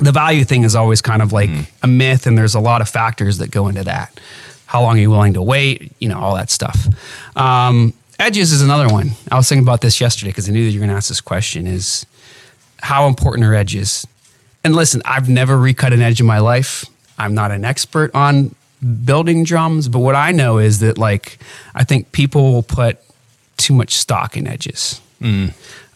[0.02, 1.50] the value thing is always kind of like
[1.82, 4.20] a myth, and there's a lot of factors that go into that.
[4.66, 5.92] How long are you willing to wait?
[6.00, 6.88] You know, all that stuff.
[7.36, 9.10] Um, edges is another one.
[9.30, 11.08] I was thinking about this yesterday because I knew that you were going to ask
[11.08, 11.66] this question.
[11.66, 12.06] Is
[12.82, 14.06] how important are edges?
[14.64, 16.86] And listen, I've never recut an edge in my life.
[17.18, 18.54] I'm not an expert on
[19.04, 21.38] building drums, but what I know is that like
[21.74, 22.98] I think people will put
[23.56, 25.00] too much stock in edges.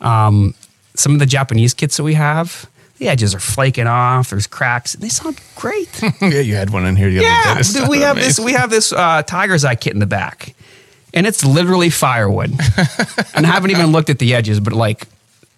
[0.01, 0.55] Um,
[0.95, 4.31] some of the Japanese kits that we have, the edges are flaking off.
[4.31, 4.95] There's cracks.
[4.95, 5.89] They sound great.
[6.21, 7.79] yeah, you had one in here the other day.
[7.81, 8.39] yeah, we have this.
[8.39, 10.55] We have this uh, tiger's eye kit in the back,
[11.15, 12.51] and it's literally firewood.
[13.35, 15.07] and I haven't even looked at the edges, but like,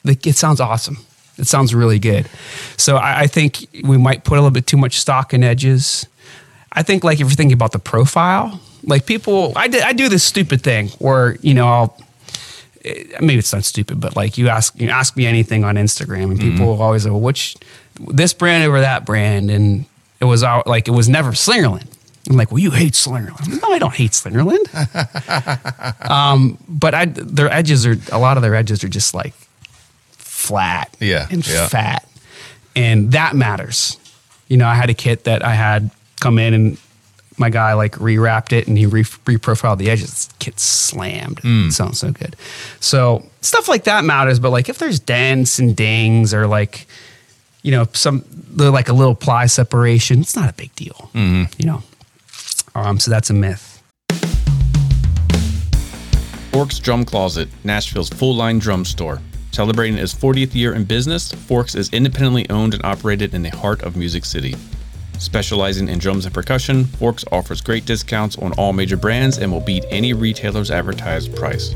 [0.05, 0.99] the, it sounds awesome.
[1.40, 2.29] It sounds really good.
[2.76, 6.07] So I, I think we might put a little bit too much stock in edges.
[6.72, 10.11] I think like if you're thinking about the profile, like people, I, did, I do
[10.11, 11.98] this stupid thing where you know I'll
[12.85, 16.31] eh, maybe it's not stupid, but like you ask you ask me anything on Instagram,
[16.31, 17.57] and people will always go, "Which
[17.98, 19.87] this brand over that brand?" And
[20.20, 21.87] it was out like it was never Slingerland.
[22.29, 24.68] I'm like, "Well, you hate Slingerland." No, I don't hate Slingerland.
[26.11, 29.35] um, but I, their edges are a lot of their edges are just like
[30.40, 31.68] flat, Yeah, and yeah.
[31.68, 32.09] fat,
[32.74, 33.98] and that matters.
[34.48, 36.79] You know, I had a kit that I had come in and
[37.38, 40.11] my guy like rewrapped it and he re- reprofiled the edges.
[40.11, 41.40] This kit slammed.
[41.44, 42.37] It sounds so good.
[42.81, 44.38] So stuff like that matters.
[44.40, 46.87] But like if there's dents and dings or like,
[47.62, 48.24] you know, some
[48.57, 51.11] like a little ply separation, it's not a big deal.
[51.14, 51.83] You know.
[52.74, 53.83] Um, so that's a myth.
[56.53, 59.20] Forks Drum Closet, Nashville's full line drum store.
[59.53, 63.83] Celebrating its 40th year in business, Forks is independently owned and operated in the heart
[63.83, 64.55] of Music City.
[65.19, 69.61] Specializing in drums and percussion, Forks offers great discounts on all major brands and will
[69.61, 71.75] beat any retailer's advertised price.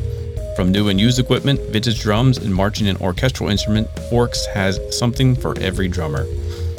[0.57, 5.35] From new and used equipment, vintage drums, and marching and orchestral instrument, Forks has something
[5.35, 6.27] for every drummer.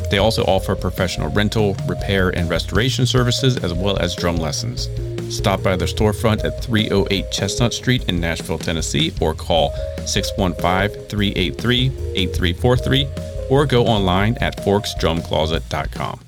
[0.09, 4.87] They also offer professional rental, repair, and restoration services as well as drum lessons.
[5.35, 9.71] Stop by their storefront at 308 Chestnut Street in Nashville, Tennessee, or call
[10.05, 13.07] 615 383 8343
[13.49, 16.21] or go online at forksdrumcloset.com.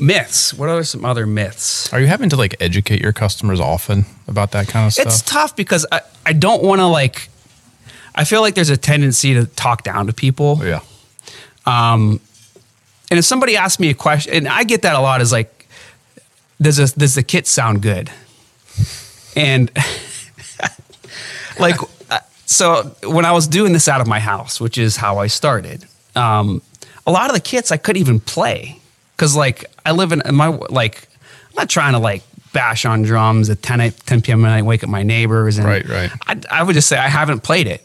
[0.00, 0.54] Myths.
[0.54, 1.92] What are some other myths?
[1.92, 5.06] Are you having to like educate your customers often about that kind of stuff?
[5.06, 7.28] It's tough because I, I don't want to like,
[8.14, 10.60] I feel like there's a tendency to talk down to people.
[10.64, 10.80] yeah.
[11.66, 12.20] Um,
[13.10, 15.57] and if somebody asks me a question, and I get that a lot, is like,
[16.60, 18.10] does a, does the kit sound good?
[19.36, 19.70] And
[21.60, 21.76] like,
[22.10, 25.26] uh, so when I was doing this out of my house, which is how I
[25.28, 25.84] started,
[26.16, 26.62] um,
[27.06, 28.80] a lot of the kits I couldn't even play
[29.16, 31.08] because like I live in my like
[31.48, 34.44] I'm not trying to like bash on drums at 10, 10 p.m.
[34.44, 36.10] at night, wake up my neighbors, and Right, right.
[36.26, 37.84] I, I would just say I haven't played it.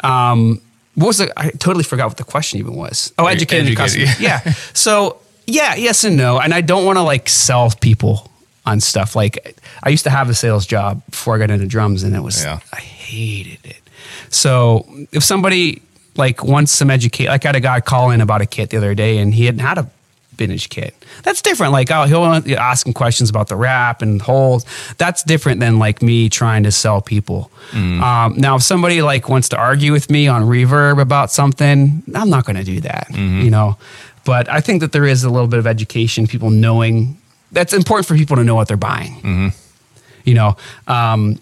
[0.00, 0.60] Um,
[0.94, 1.30] what was it?
[1.36, 3.12] I totally forgot what the question even was.
[3.18, 4.08] Oh, educating the educating.
[4.20, 4.40] Yeah.
[4.72, 6.38] So yeah, yes and no.
[6.38, 8.30] And I don't want to like sell people
[8.66, 9.16] on stuff.
[9.16, 12.20] Like I used to have a sales job before I got into drums, and it
[12.20, 12.60] was Yeah.
[12.72, 13.80] I hated it.
[14.28, 15.80] So if somebody
[16.16, 18.76] like wants some educate, like I had a guy call in about a kit the
[18.76, 19.90] other day, and he hadn't had a
[20.36, 20.94] vintage kit.
[21.22, 21.72] That's different.
[21.72, 22.24] Like oh, he'll
[22.58, 24.66] ask him questions about the wrap and holes.
[24.98, 27.50] That's different than like me trying to sell people.
[27.72, 32.28] Um, now, if somebody like wants to argue with me on reverb about something, I'm
[32.30, 33.08] not going to do that.
[33.14, 33.78] You know.
[34.28, 37.16] But I think that there is a little bit of education, people knowing
[37.50, 39.54] that's important for people to know what they're buying.
[40.22, 41.40] You know, um,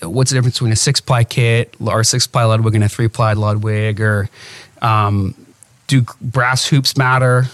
[0.00, 2.88] what's the difference between a six ply kit or a six ply Ludwig and a
[2.88, 4.30] three ply Ludwig, or
[4.80, 5.34] um,
[5.86, 7.48] do brass hoops matter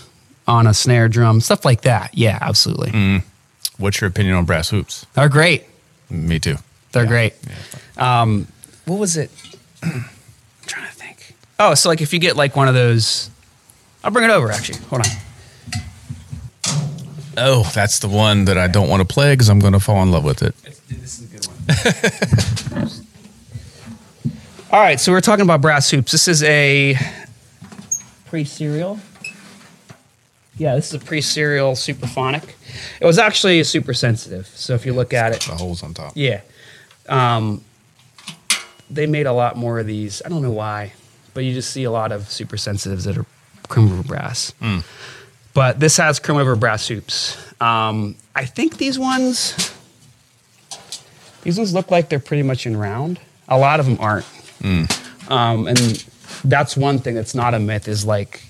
[0.46, 2.16] on a snare drum, stuff like that?
[2.16, 3.24] Yeah, absolutely.
[3.76, 5.04] What's your opinion on brass hoops?
[5.14, 5.64] They're great.
[6.10, 6.58] Me too.
[6.92, 7.34] They're great.
[7.96, 8.46] Um,
[8.84, 9.32] what was it?
[9.82, 10.04] I'm
[10.64, 11.34] trying to think.
[11.58, 13.30] Oh, so like if you get like one of those,
[14.04, 14.78] I'll bring it over actually.
[14.90, 15.08] Hold on.
[17.40, 20.02] Oh, that's the one that I don't want to play because I'm going to fall
[20.02, 20.54] in love with it.
[20.88, 22.90] This is a good one.
[24.72, 26.12] All right, so we're talking about brass hoops.
[26.12, 26.96] This is a
[28.26, 28.98] pre serial.
[30.56, 32.42] Yeah, this is a pre-serial Supraphonic.
[33.00, 34.48] It was actually a super sensitive.
[34.48, 36.14] So if you look at it, The holes on top.
[36.16, 36.40] yeah,
[37.08, 37.62] um,
[38.90, 40.20] they made a lot more of these.
[40.26, 40.94] I don't know why,
[41.32, 43.24] but you just see a lot of super sensitives that are
[43.68, 44.52] chrome over brass.
[45.54, 47.36] But this has chrome over brass hoops.
[47.60, 49.72] Um, I think these ones,
[51.42, 53.18] these ones look like they're pretty much in round.
[53.48, 54.26] A lot of them aren't.
[55.28, 56.04] Um, and
[56.44, 58.42] that's one thing that's not a myth is like,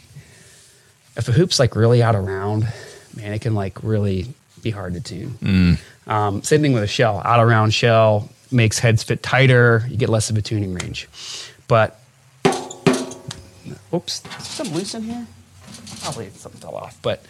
[1.16, 2.68] if a hoop's like really out of round,
[3.16, 4.26] man, it can like really
[4.62, 5.78] be hard to tune.
[6.06, 7.22] Um, same thing with a shell.
[7.24, 9.84] Out of round shell makes heads fit tighter.
[9.88, 11.08] You get less of a tuning range.
[11.66, 12.00] But,
[13.92, 15.26] oops, is something loose in here?
[16.00, 16.98] Probably something fell off.
[17.02, 17.24] But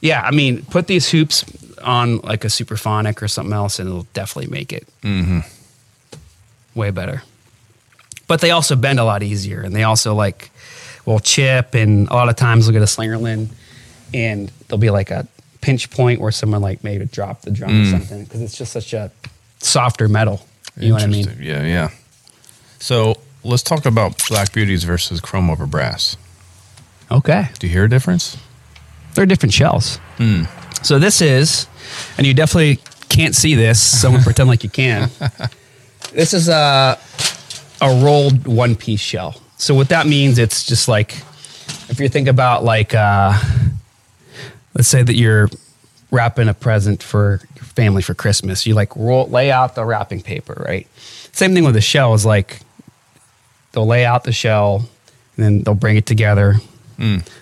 [0.00, 1.44] yeah, I mean, put these hoops
[1.82, 5.40] on like a Supraphonic or something else, and it'll definitely make it mm-hmm.
[6.78, 7.22] way better.
[8.26, 10.50] But they also bend a lot easier, and they also like
[11.06, 13.48] will chip, and a lot of times they'll get a Slingerland,
[14.12, 15.26] and there'll be like a
[15.60, 18.92] pinch point where someone like maybe dropped the drum or something because it's just such
[18.92, 19.10] a
[19.60, 20.44] softer metal.
[20.76, 21.36] You know what I mean?
[21.40, 21.90] Yeah, yeah.
[22.80, 26.16] So let's talk about Black Beauties versus Chrome over Brass.
[27.10, 27.48] Okay.
[27.58, 28.36] Do you hear a difference?
[29.14, 29.98] They're different shells.
[30.82, 31.66] So this is,
[32.16, 32.78] and you definitely
[33.08, 33.80] can't see this.
[33.80, 35.10] Someone pretend like you can.
[36.12, 36.98] This is a
[37.80, 39.40] a rolled one piece shell.
[39.56, 41.12] So what that means, it's just like
[41.88, 43.32] if you think about like, uh,
[44.74, 45.48] let's say that you're
[46.10, 48.66] wrapping a present for your family for Christmas.
[48.66, 50.86] You like roll lay out the wrapping paper, right?
[51.32, 52.60] Same thing with the shell is like
[53.72, 54.88] they'll lay out the shell
[55.36, 56.56] and then they'll bring it together.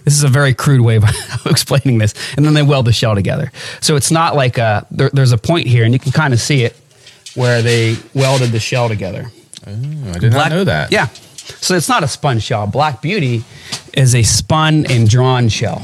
[0.04, 1.04] This is a very crude way of
[1.46, 3.52] explaining this, and then they weld the shell together.
[3.80, 6.40] So it's not like a, there, there's a point here, and you can kind of
[6.40, 6.76] see it
[7.34, 9.30] where they welded the shell together.
[9.66, 10.90] Oh, I did not know that.
[10.90, 11.08] Yeah.
[11.60, 12.66] So it's not a spun shell.
[12.66, 13.44] Black Beauty
[13.92, 15.80] is a spun and drawn shell,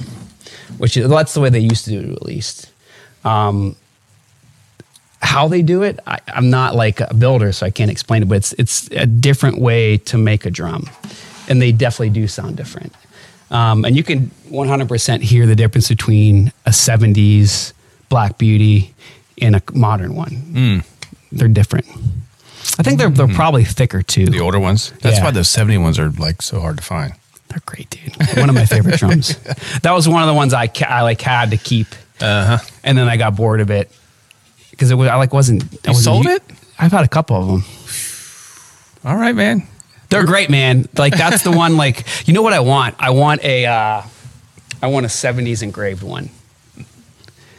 [0.78, 2.70] which is that's the way they used to do it at least.
[3.24, 3.76] Um,
[5.26, 8.28] how they do it, I, I'm not like a builder, so I can't explain it.
[8.28, 10.88] But it's it's a different way to make a drum,
[11.48, 12.94] and they definitely do sound different.
[13.50, 17.72] Um, and you can 100% hear the difference between a 70s
[18.08, 18.92] Black Beauty
[19.40, 20.82] and a modern one.
[21.30, 21.86] They're different.
[22.78, 24.26] I think they're they're probably thicker too.
[24.26, 24.92] The older ones.
[25.02, 25.24] That's Yeah.
[25.24, 27.12] why those 70 ones are like so hard to find.
[27.48, 28.16] They're great, dude.
[28.38, 29.36] One of my favorite drums.
[29.82, 31.86] That was one of the ones I, I like had to keep,
[32.20, 32.58] Uh huh.
[32.82, 33.90] and then I got bored of it
[34.76, 35.62] because it was I like wasn't.
[35.64, 36.42] I You wasn't sold u- it?
[36.78, 37.64] I've had a couple of them.
[39.04, 39.66] All right, man.
[40.08, 40.86] They're great, man.
[40.96, 41.76] Like that's the one.
[41.76, 42.94] Like you know what I want?
[42.98, 44.02] I want a, uh,
[44.82, 46.30] I want a '70s engraved one.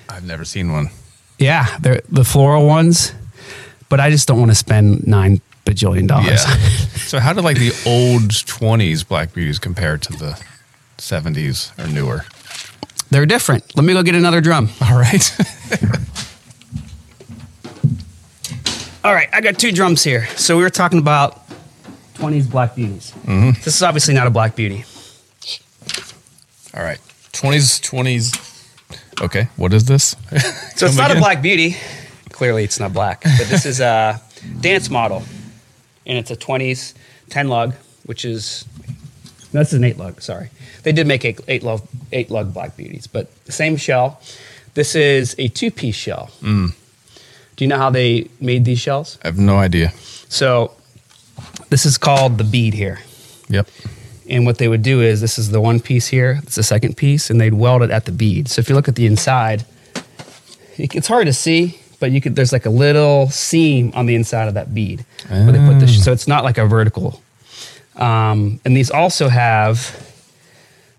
[0.09, 0.89] I've never seen one.
[1.39, 3.13] Yeah, they're the floral ones,
[3.89, 6.45] but I just don't want to spend nine bajillion dollars.
[6.45, 6.55] Yeah.
[6.95, 10.41] so how did like the old 20s Black Beauties compare to the
[10.97, 12.23] 70s or newer?
[13.11, 13.75] they're different.
[13.75, 14.69] Let me go get another drum.
[14.81, 15.23] All right.
[19.07, 20.27] All right, I got two drums here.
[20.35, 21.47] So we were talking about
[22.15, 23.13] 20s Black Beauties.
[23.23, 23.51] Mm-hmm.
[23.51, 24.83] This is obviously not a Black Beauty.
[26.73, 26.99] All right.
[27.31, 29.21] 20s, 20s.
[29.21, 29.47] Okay.
[29.55, 30.17] What is this?
[30.75, 31.15] So it's not a?
[31.15, 31.77] Black Beauty.
[32.31, 34.21] Clearly, it's not black, but this is a
[34.59, 35.23] dance model,
[36.05, 36.93] and it's a 20s
[37.29, 38.65] 10 lug, which is
[39.53, 40.21] no, this is an eight lug.
[40.21, 40.49] Sorry,
[40.83, 41.81] they did make eight, eight lug
[42.11, 44.21] eight lug Black Beauties, but same shell.
[44.73, 46.29] This is a two piece shell.
[46.41, 46.75] Mm.
[47.57, 49.17] Do you know how they made these shells?
[49.23, 49.91] I have no idea.
[50.29, 50.71] So
[51.69, 52.99] this is called the bead here.
[53.49, 53.67] Yep.
[54.29, 56.97] And what they would do is this is the one piece here, it's the second
[56.97, 58.47] piece, and they'd weld it at the bead.
[58.47, 59.65] So if you look at the inside,
[60.77, 64.47] it's hard to see, but you could there's like a little seam on the inside
[64.47, 66.03] of that bead where they put this.
[66.03, 67.21] So it's not like a vertical.
[67.95, 69.95] Um, and these also have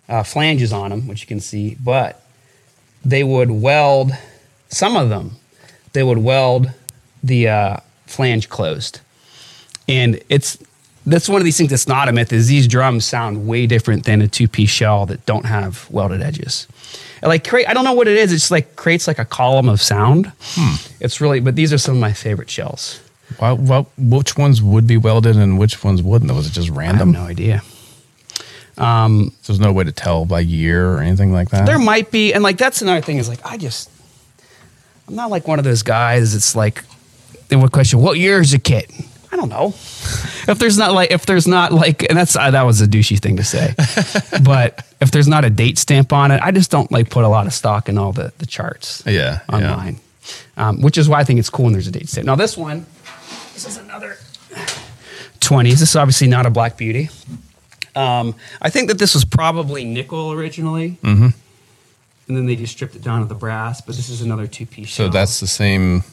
[0.09, 2.21] uh, flanges on them, which you can see, but
[3.05, 4.11] they would weld
[4.69, 5.37] some of them.
[5.93, 6.71] They would weld
[7.23, 7.77] the uh,
[8.07, 9.01] flange closed
[9.89, 10.59] and it's
[11.07, 14.05] that's one of these things that's not a myth is these drums sound way different
[14.05, 16.67] than a two-piece shell that don't have welded edges
[17.23, 19.69] It, like create i don't know what it is it's like creates like a column
[19.69, 20.31] of sound
[21.01, 23.01] it's really but these are some of my favorite shells
[23.41, 26.33] Well, well, which ones would be welded and which ones wouldn't?
[26.33, 27.13] Was it just i have random?
[27.13, 27.63] no idea
[28.77, 31.67] So there's no way to tell by year or anything like that.
[31.67, 33.91] there might be and like that's another thing is like i just
[35.09, 36.85] i'm not like one of those guys it's like
[37.49, 38.91] they would question what year is your kit
[39.33, 39.69] i don't know.
[40.49, 43.19] If there's not like if there's not like and that's uh, that was a douchey
[43.19, 43.75] thing to say.
[44.43, 47.29] But if there's not a date stamp on it i just don't like put a
[47.29, 49.55] lot of stock in all the the charts Yeah, yeah.
[49.55, 50.01] online.
[50.57, 52.27] Um, which is why i think it's cool when there's a date stamp.
[52.27, 52.87] Now this one
[53.53, 54.17] this is another
[55.41, 57.11] 20s this is obviously not a black beauty.
[57.95, 60.97] Um, i think that this was probably nickel originally.
[61.03, 61.29] Mm-hmm.
[62.29, 64.91] And then they just stripped it down to the brass but this is another two-piece
[64.93, 65.13] So shell.
[65.13, 66.05] that's the same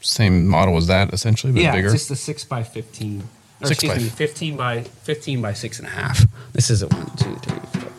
[0.00, 1.86] same model as that essentially, but yeah bigger.
[1.88, 3.20] it's just a 6 by 15
[3.60, 6.82] or Six excuse by- me 15 by 15 by six and a half this is
[6.82, 7.90] a one, two, three, four,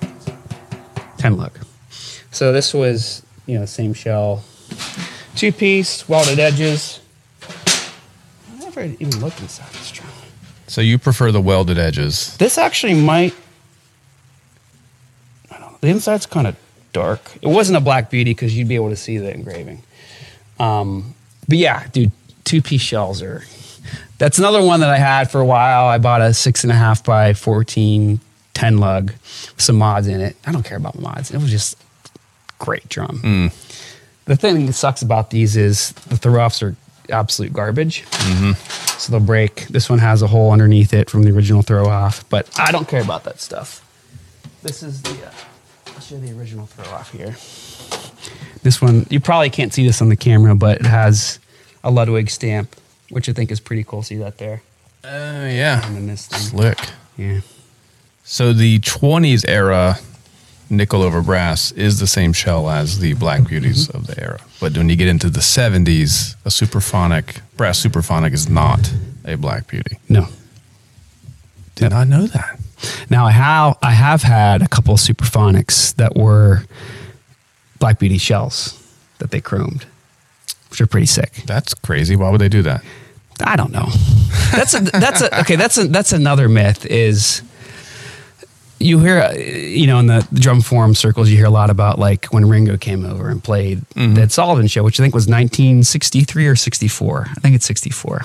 [1.17, 1.57] ten 10 lug
[2.31, 4.43] so this was you know same shell
[5.37, 6.99] two piece welded edges
[7.41, 10.09] i never even looked inside this drum
[10.67, 12.35] so you prefer the welded edges.
[12.37, 13.33] this actually might
[15.51, 16.55] I don't know, the inside's kind of
[16.93, 17.19] dark.
[17.41, 19.83] It wasn't a black beauty because you'd be able to see the engraving.
[20.59, 21.15] Um,
[21.47, 22.11] but yeah dude
[22.45, 23.43] two piece shells are
[24.17, 25.87] that's another one that i had for a while.
[25.87, 28.19] I bought a six and a half by 14
[28.53, 30.37] 10 lug with some mods in it.
[30.45, 31.31] I don't care about mods.
[31.31, 31.75] It was just
[32.59, 33.51] great drum.
[34.25, 36.75] The thing that sucks about these is the throw offs are
[37.09, 38.05] absolute garbage.
[38.97, 39.67] So they'll break.
[39.67, 42.87] This one has a hole underneath it from the original throw off, but I don't
[42.87, 43.83] care about that stuff.
[44.61, 45.31] This is the, uh,
[45.95, 47.35] I'll show you the original throw off here.
[48.63, 51.39] This one, you probably can't see this on the camera, but it has
[51.83, 52.75] a Ludwig stamp,
[53.09, 54.03] which I think is pretty cool.
[54.03, 54.61] See that there?
[55.03, 55.85] Uh, yeah.
[55.85, 56.39] And then this thing.
[56.39, 56.79] Slick.
[57.17, 57.41] Yeah.
[58.23, 59.97] So the 20s era
[60.69, 64.39] nickel over brass is the same shell as the Black Beauties of the era.
[64.59, 68.91] But when you get into the 70s, a Supraphonic, brass Supraphonic is not
[69.25, 69.99] a Black Beauty.
[70.09, 70.27] No.
[71.75, 72.59] Did not know that.
[73.09, 76.63] Now I have I have had a couple of Supraphonics that were
[77.79, 78.79] Black Beauty shells
[79.19, 79.85] that they chromed,
[80.69, 81.33] which are pretty sick.
[81.45, 82.15] That's crazy.
[82.15, 82.83] Why would they do that?
[83.43, 83.87] I don't know.
[84.51, 85.55] That's a that's a okay.
[85.55, 86.85] That's a that's another myth.
[86.85, 87.41] Is
[88.79, 92.25] you hear you know in the drum forum circles you hear a lot about like
[92.25, 94.13] when Ringo came over and played mm-hmm.
[94.15, 97.27] that Sullivan show, which I think was 1963 or 64.
[97.29, 98.21] I think it's 64.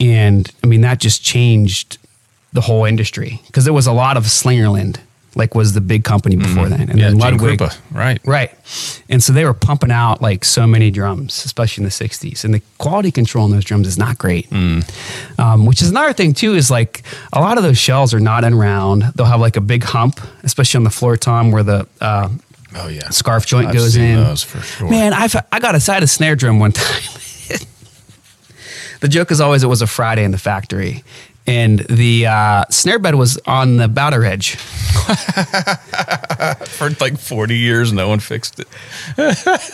[0.00, 1.98] And I mean that just changed
[2.52, 4.96] the whole industry because there was a lot of Slingerland,
[5.34, 7.58] like was the big company before then, and Yeah, then Ludwig.
[7.60, 8.18] Krupa, right.
[8.24, 8.50] Right.
[9.08, 12.44] And so they were pumping out like so many drums, especially in the 60s.
[12.44, 14.50] And the quality control on those drums is not great.
[14.52, 18.44] Um, which is another thing, too, is like a lot of those shells are not
[18.44, 19.02] in round.
[19.14, 22.30] They'll have like a big hump, especially on the floor tom where the uh,
[22.74, 23.08] Oh, yeah.
[23.10, 24.36] scarf joint I've goes in.
[24.36, 24.90] sure.
[24.90, 27.02] Man, I've, I got a side of snare drum one time.
[29.00, 31.04] the joke is always it was a Friday in the factory.
[31.48, 34.56] And the uh, snare bed was on the batter edge.
[36.68, 38.68] For like 40 years, no one fixed it.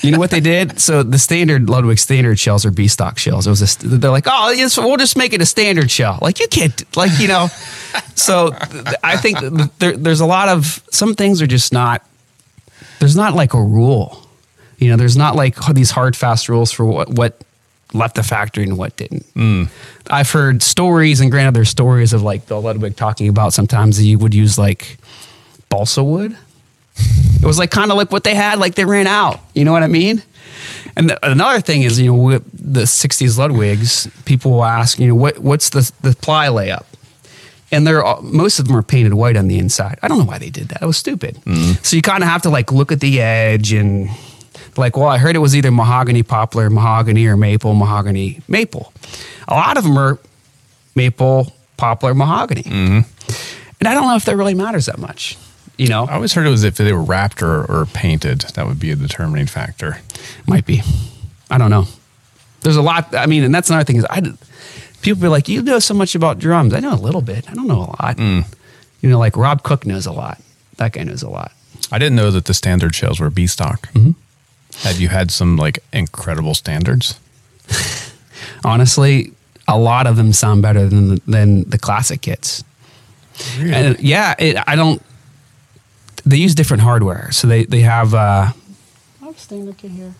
[0.04, 0.80] You know what they did?
[0.80, 3.46] So the standard Ludwig standard shells are B stock shells.
[3.46, 6.18] It was a, st- they're like, oh, yes, we'll just make it a standard shell.
[6.22, 7.48] Like you can't, like you know.
[8.14, 12.06] so th- I think th- there, there's a lot of some things are just not.
[13.00, 14.20] There's not like a rule.
[14.78, 17.40] You know, there's not like these hard fast rules for what what
[17.92, 19.26] left the factory and what didn't.
[20.10, 24.16] I've heard stories, and granted, there's stories of like the Ludwig talking about sometimes he
[24.16, 24.98] would use like
[25.68, 26.36] balsa wood.
[26.96, 29.40] It was like kind of like what they had, like they ran out.
[29.54, 30.22] You know what I mean?
[30.96, 35.08] And th- another thing is, you know, with the '60s Ludwigs, people will ask, you
[35.08, 36.84] know, what what's the the ply layup?
[37.72, 39.98] And they're all, most of them are painted white on the inside.
[40.02, 40.82] I don't know why they did that.
[40.82, 41.36] It was stupid.
[41.44, 41.82] Mm-hmm.
[41.82, 44.08] So you kind of have to like look at the edge and
[44.78, 48.92] like, well, I heard it was either mahogany, poplar, mahogany, or maple, mahogany, maple.
[49.48, 50.18] A lot of them are
[50.94, 52.62] maple, poplar, mahogany.
[52.62, 53.00] Mm-hmm.
[53.80, 55.36] And I don't know if that really matters that much.
[55.76, 58.66] You know, I always heard it was if they were wrapped or, or painted, that
[58.66, 59.98] would be a determining factor.
[60.46, 60.82] Might be.
[61.50, 61.86] I don't know.
[62.60, 63.14] There's a lot.
[63.14, 64.22] I mean, and that's another thing is I.
[65.02, 66.72] People be like, you know so much about drums.
[66.72, 67.50] I know a little bit.
[67.50, 68.16] I don't know a lot.
[68.16, 68.46] Mm.
[69.02, 70.40] You know, like Rob Cook knows a lot.
[70.76, 71.52] That guy knows a lot.
[71.92, 73.92] I didn't know that the standard shells were B stock.
[73.92, 74.12] Mm-hmm.
[74.82, 77.18] Have you had some like incredible standards?
[78.64, 79.32] Honestly,
[79.68, 82.64] a lot of them sound better than the, than the classic kits.
[83.58, 85.02] And yeah, it, I don't.
[86.26, 88.14] They use different hardware, so they they have.
[88.14, 88.52] Uh,
[89.20, 90.14] I have a standard kit here.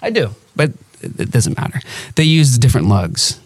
[0.00, 0.70] I do, but
[1.02, 1.80] it, it doesn't matter.
[2.14, 3.40] They use different lugs,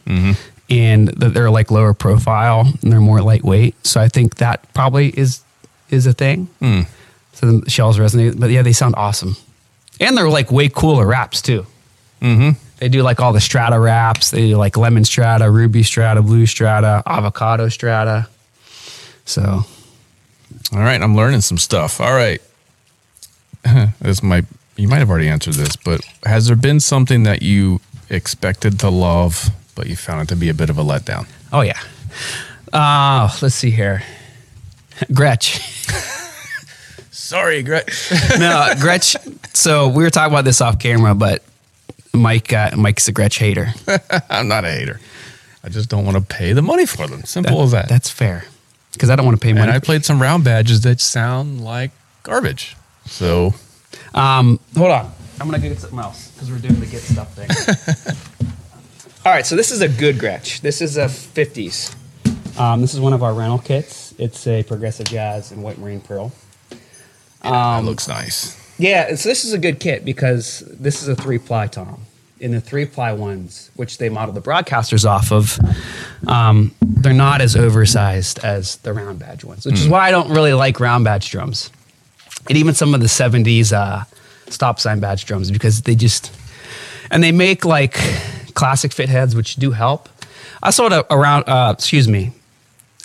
[0.70, 3.74] and they're like lower profile and they're more lightweight.
[3.86, 5.40] So I think that probably is
[5.90, 6.48] is a thing.
[7.32, 9.36] So the shells resonate, but yeah, they sound awesome,
[10.00, 11.66] and they're like way cooler wraps too.
[12.20, 14.30] They do like all the strata wraps.
[14.30, 18.28] They do like lemon strata, ruby strata, blue strata, avocado strata.
[19.24, 19.42] So
[20.72, 22.00] All right, I'm learning some stuff.
[22.00, 22.40] All right.
[24.00, 24.44] this might
[24.76, 27.80] you might have already answered this, but has there been something that you
[28.10, 31.26] expected to love, but you found it to be a bit of a letdown?
[31.52, 31.80] Oh yeah.
[32.72, 34.02] Uh, let's see here.
[35.12, 35.58] Gretsch.
[37.28, 38.10] Sorry, Gretsch.
[38.38, 39.14] no, Gretsch.
[39.54, 41.42] So we were talking about this off camera, but
[42.14, 43.74] Mike, uh, Mike's a Gretsch hater.
[44.30, 44.98] I'm not a hater.
[45.62, 47.24] I just don't want to pay the money for them.
[47.24, 47.86] Simple as that.
[47.86, 48.44] That's fair.
[48.94, 49.64] Because I don't want to pay money.
[49.64, 51.90] and I played some round badges that sound like
[52.22, 52.76] garbage.
[53.04, 53.52] So
[54.14, 55.12] Um, hold on.
[55.38, 58.16] I'm gonna go get something else because we're doing the get stuff thing.
[59.26, 60.62] All right, so this is a good Gretsch.
[60.62, 61.94] This is a 50s.
[62.58, 64.14] Um, this is one of our rental kits.
[64.16, 66.32] It's a progressive jazz and white marine pearl.
[67.42, 68.56] That looks nice.
[68.78, 72.02] Yeah, so this is a good kit because this is a three ply tom.
[72.40, 75.58] In the three ply ones, which they modeled the Broadkasters off of,
[76.28, 80.30] um, they're not as oversized as the round badge ones, which is why I don't
[80.30, 81.70] really like round badge drums.
[82.48, 84.04] And even some of the 70s uh,
[84.50, 86.32] stop sign badge drums because they just,
[87.10, 87.94] and they make like
[88.54, 90.08] classic fit heads, which do help.
[90.62, 92.32] I sold a around, uh, excuse me,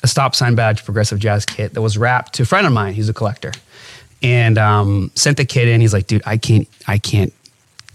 [0.04, 2.94] a stop sign badge progressive jazz kit that was wrapped to a friend of mine.
[2.94, 3.52] He's a collector,
[4.24, 5.82] and um, sent the kid in.
[5.82, 7.34] He's like, "Dude, I can't, I can't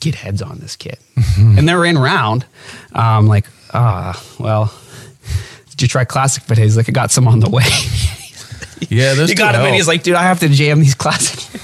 [0.00, 1.00] get heads on this kit."
[1.38, 2.44] and they were in round.
[2.94, 4.72] Um, like, ah, well,
[5.70, 6.76] did you try classic fit heads?
[6.76, 7.64] Like, I got some on the way.
[8.90, 9.74] Yeah, those he got him help.
[9.74, 11.60] He's like, "Dude, I have to jam these classic."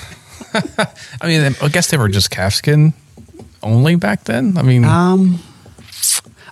[1.20, 2.92] I mean, I guess they were just calfskin
[3.62, 4.58] only back then.
[4.58, 5.38] I mean, Um,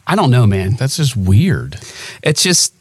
[0.06, 0.74] I don't know, man.
[0.76, 1.80] that's just weird.
[2.22, 2.74] It's just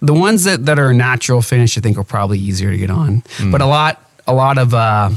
[0.00, 1.76] the ones that, that are natural finish.
[1.76, 5.10] I think are probably easier to get on, but a lot, a lot of, uh,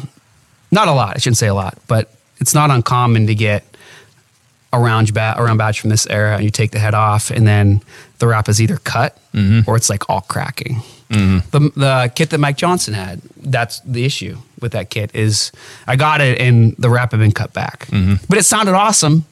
[0.72, 1.16] not a lot.
[1.16, 3.64] I shouldn't say a lot, but it's not uncommon to get
[4.72, 7.32] a round bat, a round badge from this era, and you take the head off,
[7.32, 7.82] and then
[8.20, 9.70] the wrap is either cut mm-hmm.
[9.70, 10.82] or it's like all cracking.
[11.10, 11.50] Mm-hmm.
[11.50, 15.52] The, the kit that Mike Johnson had, that's the issue with that kit is
[15.88, 18.24] I got it and the wrap had been cut back, mm-hmm.
[18.28, 19.26] but it sounded awesome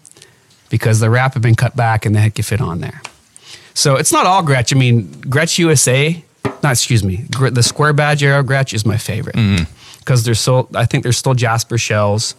[0.69, 3.01] because the wrap had been cut back and the head could fit on there.
[3.73, 4.75] So it's not all Gretsch.
[4.75, 6.23] I mean, Gretsch USA,
[6.63, 9.35] not excuse me, Gr- the square badge arrow Gretsch is my favorite
[9.99, 10.69] because they're still.
[10.73, 12.35] I think they're still Jasper shells,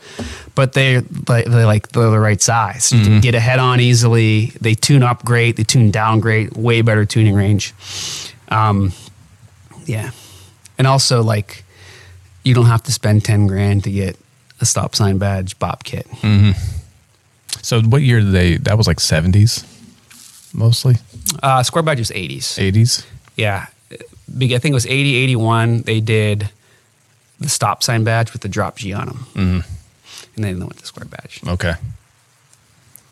[0.55, 2.93] but they they they like they're the right size.
[2.93, 4.53] You can get a head on easily.
[4.61, 5.57] They tune up great.
[5.57, 6.57] They tune down great.
[6.57, 7.75] Way better tuning range.
[8.49, 8.93] Um,
[9.87, 10.11] yeah,
[10.79, 11.65] and also like
[12.45, 14.17] you don't have to spend ten grand to get
[14.61, 16.07] a stop sign badge Bop kit.
[17.63, 18.57] So what year did they?
[18.57, 19.65] That was like seventies,
[20.55, 20.97] mostly
[21.43, 22.59] Uh, square badge was eighties.
[22.59, 23.05] eighties.
[23.37, 23.67] Yeah.
[24.37, 25.83] Big- I think it was 80, 81.
[25.83, 26.51] They did
[27.41, 29.17] the stop sign badge with the drop G on them.
[29.35, 29.61] Mm-hmm.
[30.37, 31.41] And then they went to square badge.
[31.47, 31.75] Okay.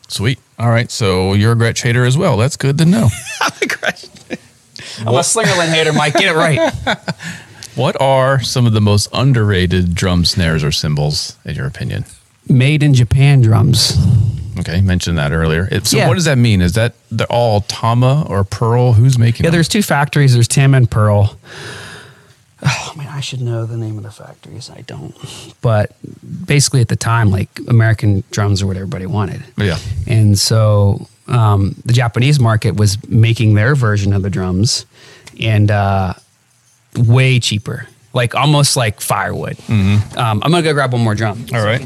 [0.07, 0.39] Sweet.
[0.57, 0.89] All right.
[0.89, 2.37] So you're a Gretsch hater as well.
[2.37, 3.09] That's good to know.
[4.99, 6.13] I'm a Slingerland hater, Mike.
[6.13, 6.73] Get it right.
[7.75, 12.05] what are some of the most underrated drum snares or cymbals in your opinion?
[12.49, 13.95] Made in Japan drums.
[14.59, 15.67] Okay, mentioned that earlier.
[15.71, 16.07] It, so Yeah.
[16.07, 16.61] what does that mean?
[16.61, 18.93] Is that they're all Tama or Pearl?
[18.93, 19.55] Who's making Yeah, them?
[19.57, 20.33] there's two factories.
[20.33, 21.37] There's Tim and Pearl.
[22.63, 24.71] Oh man, I should know the name of the factories.
[24.75, 25.15] I don't.
[25.61, 25.91] But
[26.47, 29.43] basically, at the time, like American drums are what everybody wanted.
[29.57, 29.77] Yeah.
[30.07, 34.87] And so um, the Japanese market was making their version of the drums
[35.39, 36.13] and uh,
[36.95, 39.57] way cheaper, like almost like firewood.
[39.69, 41.45] Um, I'm going to go grab one more drum.
[41.53, 41.81] All right.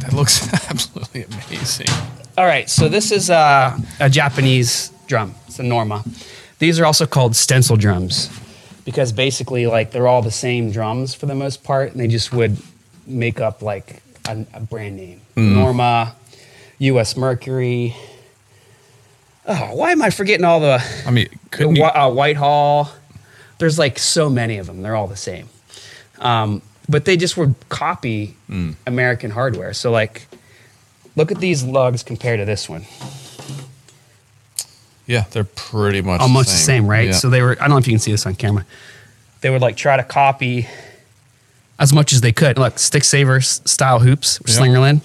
[0.00, 1.86] That looks absolutely amazing.
[2.38, 5.34] All right, so this is uh, a Japanese drum.
[5.46, 6.04] It's a Norma.
[6.58, 8.30] These are also called stencil drums
[8.84, 12.32] because basically, like, they're all the same drums for the most part, and they just
[12.32, 12.58] would
[13.06, 15.22] make up like a, a brand name.
[15.34, 16.14] Norma,
[16.78, 17.16] U.S.
[17.16, 17.96] Mercury.
[19.46, 22.90] Oh, why am I forgetting all the I mean, couldn't Whi- you, uh, Whitehall?
[23.58, 24.82] There's like so many of them.
[24.82, 25.48] They're all the same.
[26.18, 28.36] Um, but they just would copy
[28.86, 29.72] American hardware.
[29.72, 30.26] So like,
[31.16, 32.84] look at these lugs compared to this one.
[35.06, 37.08] yeah, they're pretty much almost the same, right?
[37.08, 37.12] Yeah.
[37.14, 37.52] So they were.
[37.52, 38.64] I don't know if you can see this on camera.
[39.40, 40.66] They would like try to copy
[41.78, 42.58] as much as they could.
[42.58, 44.54] Look, stick saver style hoops, Yeah.
[44.54, 45.00] Slingerland.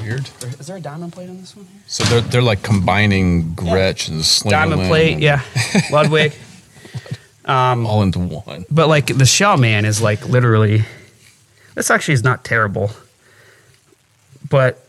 [0.00, 0.28] weird.
[0.58, 1.66] Is there a diamond plate on this one?
[1.66, 1.80] Here?
[1.86, 5.42] So they're they're like combining Gretsch and Slingerland Diamond plate, yeah.
[5.90, 6.32] Ludwig.
[7.46, 8.64] Um, all into one.
[8.70, 10.84] But like the shell man is like literally.
[11.74, 12.90] This actually is not terrible,
[14.48, 14.82] but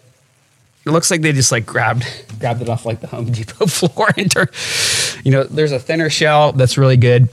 [0.86, 2.06] it looks like they just like grabbed
[2.40, 4.50] grabbed it off like the Home Depot floor and turned.
[5.24, 7.30] You know, there's a thinner shell that's really good.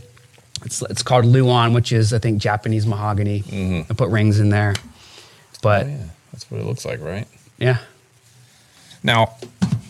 [0.65, 3.41] It's it's called Luan, which is I think Japanese mahogany.
[3.43, 3.93] Mm-hmm.
[3.93, 4.75] I put rings in there,
[5.63, 7.27] but oh, Yeah, that's what it looks like, right?
[7.59, 7.79] yeah.
[9.03, 9.37] Now,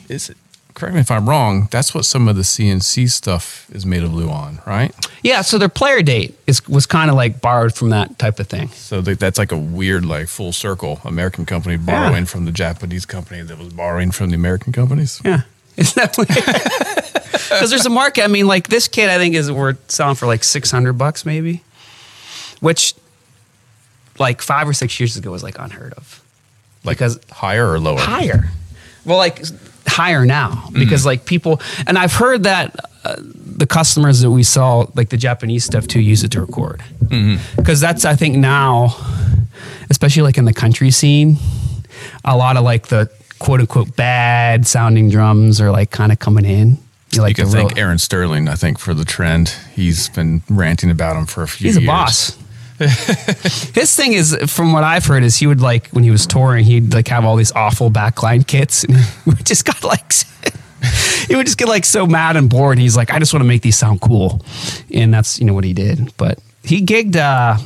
[0.09, 0.37] is it,
[0.75, 1.68] correct me if I'm wrong.
[1.70, 4.93] That's what some of the C&C stuff is made of Luan, right?
[5.22, 8.49] Yeah, so their player date is was kind of like borrowed from that type of
[8.49, 8.68] thing.
[8.68, 11.01] So th- that's like a weird, like full circle.
[11.05, 15.20] American company borrowing from the Japanese company that was borrowing from the American companies.
[15.25, 15.43] Yeah.
[15.77, 18.22] It's definitely because there's a market.
[18.22, 21.27] I mean, like this kit, I think is we're selling for like six hundred bucks,
[21.27, 21.62] maybe,
[22.61, 22.95] which
[24.18, 26.22] like five or six years ago was like unheard of.
[26.85, 27.99] Like Because- higher or lower?
[27.99, 28.51] Higher,
[29.05, 29.43] well, like
[29.87, 32.74] higher now because like people, and I've heard that
[33.05, 36.82] uh, the customers that we sell like the Japanese stuff to use it to record
[37.57, 38.97] because that's I think now,
[39.91, 41.37] especially like in the country scene,
[42.24, 46.45] a lot of like the quote unquote bad sounding drums are like kind of coming
[46.45, 46.78] in.
[47.12, 49.55] You like you can the real- Aaron Sterling, I think, for the trend.
[49.76, 51.76] He's been ranting about him for a few years.
[51.76, 52.37] He's a boss.
[52.79, 56.64] His thing is, from what I've heard, is he would like when he was touring,
[56.64, 58.97] he'd like have all these awful backline kits, and
[59.27, 60.12] would just got like,
[61.29, 62.79] he would just get like so mad and bored.
[62.79, 64.45] He's like, I just want to make these sound cool,
[64.93, 66.12] and that's you know what he did.
[66.16, 67.59] But he gigged uh,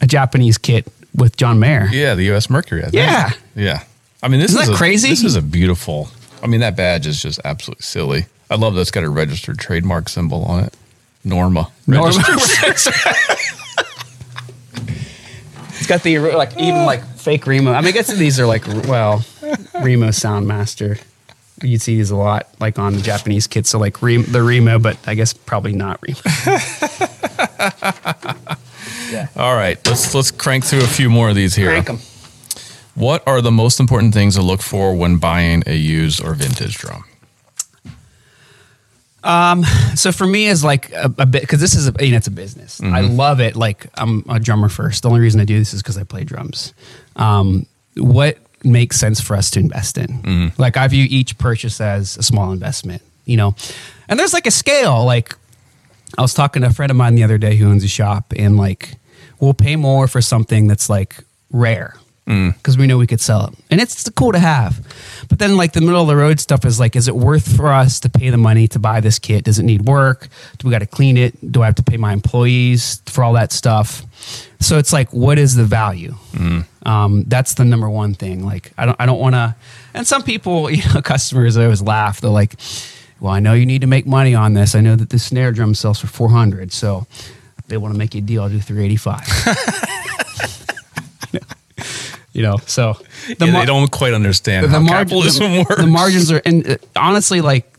[0.00, 1.88] a Japanese kit with John Mayer.
[1.90, 2.50] Yeah, the U.S.
[2.50, 2.80] Mercury.
[2.82, 2.94] I think.
[2.94, 3.30] Yeah.
[3.54, 3.84] Yeah.
[4.22, 5.08] I mean, this Isn't is that a- crazy?
[5.10, 6.08] This is a beautiful.
[6.42, 8.26] I mean, that badge is just absolutely silly.
[8.50, 10.74] I love that it's got a registered trademark symbol on it.
[11.24, 11.70] Norma.
[11.86, 12.12] Norma.
[15.88, 16.16] Registered.
[16.16, 16.86] it's got the like even oh.
[16.86, 17.72] like fake Remo.
[17.72, 19.24] I mean, I guess these are like well,
[19.74, 21.00] Remo Soundmaster.
[21.62, 23.70] You'd see these a lot, like on the Japanese kits.
[23.70, 26.20] So like Rem, the Remo, but I guess probably not Remo.
[29.10, 29.28] Yeah.
[29.36, 31.68] All right, let's let's crank through a few more of these here.
[31.68, 31.98] Crank 'em.
[32.94, 36.78] What are the most important things to look for when buying a used or vintage
[36.78, 37.04] drum?
[39.24, 39.64] Um,
[39.94, 42.26] so for me, is like a, a bit because this is a you know it's
[42.26, 42.80] a business.
[42.80, 43.16] I mm-hmm.
[43.16, 43.56] love it.
[43.56, 45.02] Like I'm a drummer first.
[45.02, 46.74] The only reason I do this is because I play drums.
[47.16, 47.66] Um,
[47.96, 50.06] what makes sense for us to invest in?
[50.06, 50.60] Mm-hmm.
[50.60, 53.02] Like I view each purchase as a small investment.
[53.24, 53.56] You know,
[54.08, 55.04] and there's like a scale.
[55.04, 55.34] Like
[56.18, 58.34] I was talking to a friend of mine the other day who owns a shop,
[58.36, 58.96] and like
[59.40, 61.16] we'll pay more for something that's like
[61.50, 61.96] rare
[62.26, 64.80] because we know we could sell it, and it's cool to have.
[65.28, 67.68] But then, like the middle of the road stuff is like, is it worth for
[67.68, 69.44] us to pay the money to buy this kit?
[69.44, 70.28] Does it need work?
[70.58, 71.52] Do we got to clean it?
[71.52, 74.02] Do I have to pay my employees for all that stuff?
[74.60, 76.14] So it's like, what is the value?
[76.86, 78.46] Um, that's the number one thing.
[78.46, 79.54] Like, I don't, I don't want to.
[79.92, 82.20] And some people, you know, customers always laugh.
[82.20, 82.54] They're like,
[83.20, 84.74] "Well, I know you need to make money on this.
[84.74, 87.06] I know that the snare drum sells for four hundred, so
[87.68, 88.42] they want to make you a deal.
[88.42, 89.26] I'll do three eighty five.
[92.34, 92.92] you know, so
[93.38, 95.80] the Yeah, mar- they don't quite understand the, how mar- capitalism the- works.
[95.80, 97.70] the margins are, and uh, honestly, like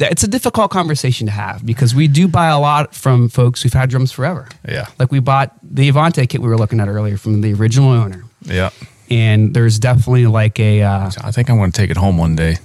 [0.00, 3.72] it's a difficult conversation to have because we do buy a lot from folks who've
[3.74, 4.48] had drums forever.
[4.66, 4.86] Yeah.
[4.98, 8.24] like we bought the Avante kit we were looking at earlier from the original owner,
[8.42, 8.70] yeah,
[9.10, 12.34] and there's definitely like a uh, I think I want to take it home one
[12.36, 12.56] day.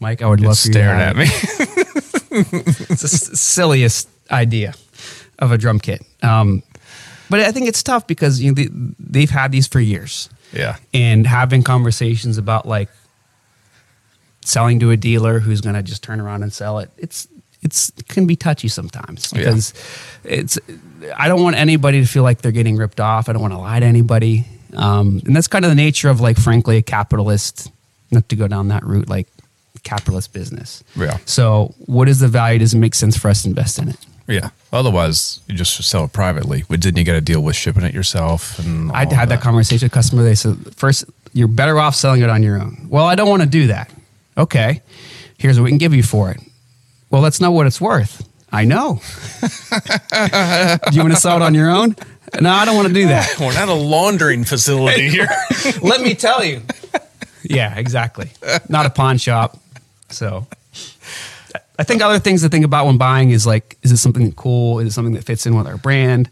[0.00, 0.22] Mike.
[0.22, 1.24] I would love for staring at me.
[2.30, 4.74] it's the s- silliest idea
[5.38, 6.02] of a drum kit.
[6.22, 6.62] Um,
[7.30, 8.68] but I think it's tough because you know, they,
[8.98, 10.28] they've had these for years.
[10.52, 12.88] Yeah, and having conversations about like
[14.44, 17.26] selling to a dealer who's going to just turn around and sell it it's
[17.62, 19.32] it's it can be touchy sometimes.
[19.32, 19.38] Yeah.
[19.40, 19.74] because
[20.24, 20.58] it's
[21.16, 23.28] i don't want anybody to feel like they're getting ripped off.
[23.28, 24.46] I don't want to lie to anybody.
[24.76, 27.70] Um, and that's kind of the nature of like frankly a capitalist
[28.10, 29.26] not to go down that route like
[29.82, 30.82] capitalist business.
[30.96, 31.18] Yeah.
[31.24, 32.58] so what is the value?
[32.58, 33.96] Does it make sense for us to invest in it
[34.28, 34.50] yeah.
[34.72, 36.64] Otherwise, you just sell it privately.
[36.68, 38.58] But didn't you get to deal with shipping it yourself?
[38.58, 40.22] And I had that conversation with a customer.
[40.22, 42.86] They said, first, you're better off selling it on your own.
[42.88, 43.90] Well, I don't want to do that.
[44.38, 44.82] Okay,
[45.38, 46.40] here's what we can give you for it.
[47.10, 48.28] Well, let's know what it's worth.
[48.52, 49.00] I know.
[49.40, 49.48] do
[50.92, 51.96] you want to sell it on your own?
[52.40, 53.36] No, I don't want to do that.
[53.40, 55.28] We're not a laundering facility here.
[55.82, 56.62] Let me tell you.
[57.42, 58.30] Yeah, exactly.
[58.68, 59.58] Not a pawn shop.
[60.10, 60.46] So
[61.78, 64.78] I think other things to think about when buying is like, is it something cool?
[64.78, 66.30] Is it something that fits in with our brand?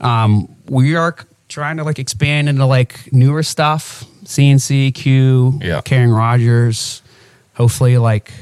[0.00, 1.16] Um, we are
[1.48, 5.80] trying to like expand into like newer stuff, C&C, Q, Yeah.
[5.80, 7.02] Karen Rogers,
[7.54, 8.32] hopefully like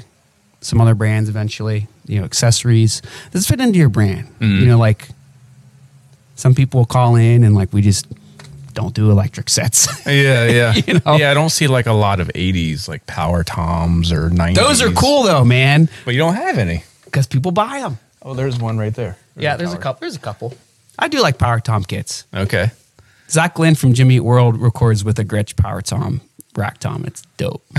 [0.60, 3.00] some other brands eventually, you know, accessories.
[3.30, 4.28] Does it fit into your brand?
[4.40, 5.08] You know, like
[6.36, 8.06] some people will call in and like we just
[8.74, 9.88] don't do electric sets.
[10.06, 11.16] yeah, yeah, You know?
[11.16, 11.30] yeah.
[11.30, 14.54] I don't see like a lot of '80s like power toms or '90s.
[14.56, 16.84] Those are cool though, man, but you don't have any.
[17.06, 17.98] because people buy them.
[18.22, 19.16] Oh, there's one right there.
[19.36, 20.00] Yeah, there's a couple.
[20.00, 20.54] There's a couple.
[20.98, 22.24] I do like power tom kits.
[22.34, 22.70] Okay.
[23.30, 26.20] Zach Lind from Jimmy Eat World records with a Gretsch power tom
[26.56, 27.04] rack tom.
[27.06, 27.64] It's dope.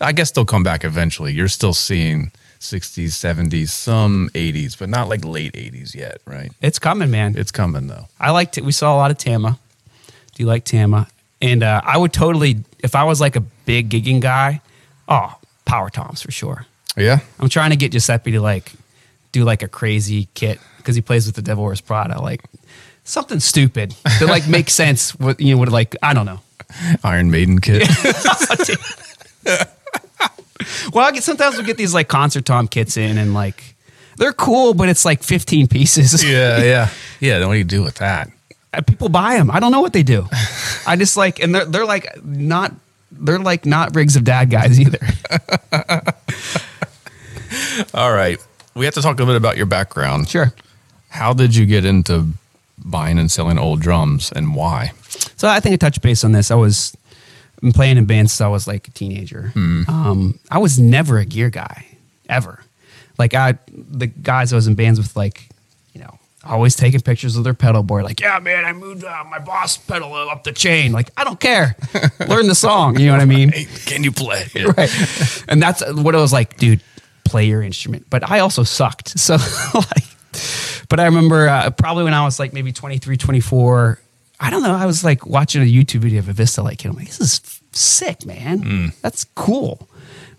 [0.00, 1.32] I guess they'll come back eventually.
[1.32, 6.52] You're still seeing 60s, 70s, some 80s, but not like late 80s yet, right?
[6.60, 7.36] It's coming, man.
[7.36, 8.08] It's coming though.
[8.18, 8.64] I liked it.
[8.64, 9.58] We saw a lot of Tama.
[10.06, 11.08] Do you like Tama?
[11.40, 14.60] And uh, I would totally, if I was like a big gigging guy,
[15.08, 16.66] oh, power toms for sure.
[16.96, 17.20] Yeah.
[17.38, 18.72] I'm trying to get Giuseppe to like
[19.32, 22.42] do like a crazy kit because he plays with the Devil Wears Prada, like
[23.04, 25.14] something stupid that like makes sense.
[25.14, 26.40] With you know, with like I don't know.
[27.04, 27.88] Iron Maiden kit.
[30.92, 33.74] Well, I get sometimes we get these like concert tom kits in, and like
[34.16, 36.24] they're cool, but it's like 15 pieces.
[36.24, 36.88] yeah, yeah.
[37.20, 38.28] Yeah, then what do you do with that?
[38.72, 39.50] And people buy them.
[39.50, 40.26] I don't know what they do.
[40.86, 42.72] I just like, and they're they're like not
[43.10, 44.98] they're like not rigs of dad guys either.
[47.94, 48.38] All right.
[48.74, 50.28] We have to talk a little bit about your background.
[50.28, 50.52] Sure.
[51.08, 52.28] How did you get into
[52.78, 54.92] buying and selling old drums and why?
[55.36, 56.50] So I think I touched base on this.
[56.50, 56.96] I was
[57.60, 59.52] been playing in bands since I was like a teenager.
[59.54, 61.86] Um, I was never a gear guy
[62.28, 62.62] ever.
[63.18, 65.48] Like I, the guys I was in bands with, like
[65.92, 68.04] you know, always taking pictures of their pedal board.
[68.04, 70.92] Like, yeah, man, I moved uh, my boss pedal up the chain.
[70.92, 71.76] Like, I don't care.
[72.28, 72.98] Learn the song.
[72.98, 73.52] You know what I mean?
[73.86, 74.46] can you play?
[74.76, 75.44] right.
[75.48, 76.80] And that's what it was like, dude,
[77.24, 78.06] play your instrument.
[78.08, 79.16] But I also sucked.
[79.18, 79.36] So,
[79.74, 80.04] like,
[80.88, 83.98] but I remember uh, probably when I was like maybe 23, 24,
[84.40, 84.74] I don't know.
[84.74, 86.90] I was like watching a YouTube video of a Vistalite kit.
[86.90, 88.92] I'm like, this is f- sick, man.
[89.02, 89.88] That's cool.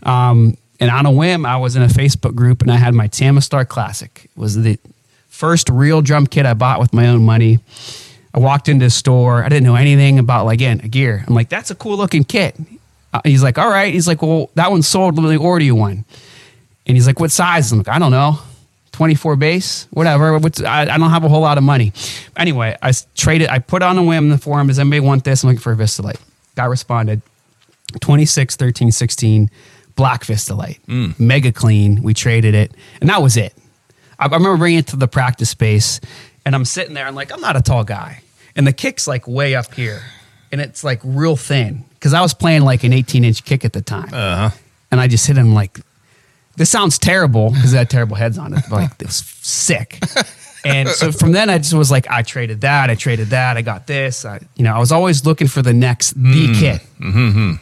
[0.04, 3.08] Um, and on a whim, I was in a Facebook group and I had my
[3.08, 4.26] Tama Starclassic.
[4.26, 4.80] It was the
[5.28, 7.60] first real drum kit I bought with my own money.
[8.34, 9.44] I walked into a store.
[9.44, 11.24] I didn't know anything about like again a gear.
[11.28, 12.56] I'm like, that's a cool looking kit.
[13.14, 13.94] Uh, he's like, all right.
[13.94, 15.18] He's like, well, that one's sold.
[15.18, 16.06] Let me order you one.
[16.86, 17.72] And he's like, what size?
[17.72, 18.40] I'm like, I don't know,
[19.00, 20.36] 24 bass, whatever.
[20.66, 21.94] I, I don't have a whole lot of money.
[22.36, 25.42] Anyway, I traded, I put on a whim in the forum, does anybody want this?
[25.42, 26.20] I'm looking for a Vistalite.
[26.56, 27.22] Guy responded,
[28.02, 29.50] 26, 13, 16,
[29.96, 30.80] black Vistalite,
[31.18, 32.04] mega clean.
[32.04, 33.54] We traded it, and that was it.
[34.20, 36.02] I, I remember bringing it to the practice space,
[36.46, 37.08] and I'm sitting there.
[37.08, 38.22] I'm like, I'm not a tall guy,
[38.54, 40.02] and the kick's like way up here,
[40.52, 43.72] and it's like real thin because I was playing like an 18 inch kick at
[43.72, 44.58] the time, Uh huh.
[44.92, 45.80] and I just hit him like,
[46.60, 48.66] this sounds terrible because it had terrible heads on it.
[48.70, 49.98] But like it was sick.
[50.66, 53.62] And so from then I just was like, I traded that, I traded that, I
[53.62, 54.26] got this.
[54.26, 56.60] I, you know, I was always looking for the next the mm.
[56.60, 56.82] kit.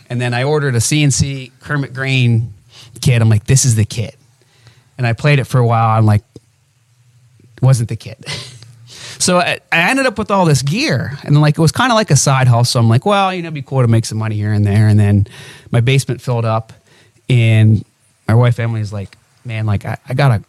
[0.10, 2.56] And then I ordered a C&C Kermit Green
[3.00, 3.22] kit.
[3.22, 4.16] I'm like, this is the kit.
[4.98, 5.96] And I played it for a while.
[5.96, 6.24] I'm like,
[7.62, 8.18] wasn't the kit.
[8.88, 11.96] so I, I ended up with all this gear, and like it was kind of
[11.96, 12.82] like a side hustle.
[12.82, 14.88] I'm like, well, you know, it'd be cool to make some money here and there.
[14.88, 15.28] And then
[15.70, 16.74] my basement filled up,
[17.30, 17.86] and
[18.28, 20.44] my wife Emily is like, man, like I, I gotta,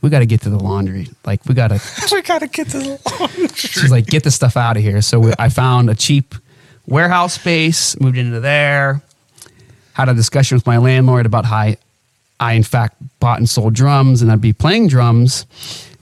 [0.00, 1.08] we gotta get to the laundry.
[1.24, 1.80] Like we gotta.
[2.12, 3.48] We gotta get to the laundry.
[3.48, 5.02] She's like, get the stuff out of here.
[5.02, 6.34] So we, I found a cheap
[6.86, 9.02] warehouse space, moved into there,
[9.92, 11.76] had a discussion with my landlord about how I,
[12.40, 15.44] I in fact bought and sold drums and I'd be playing drums,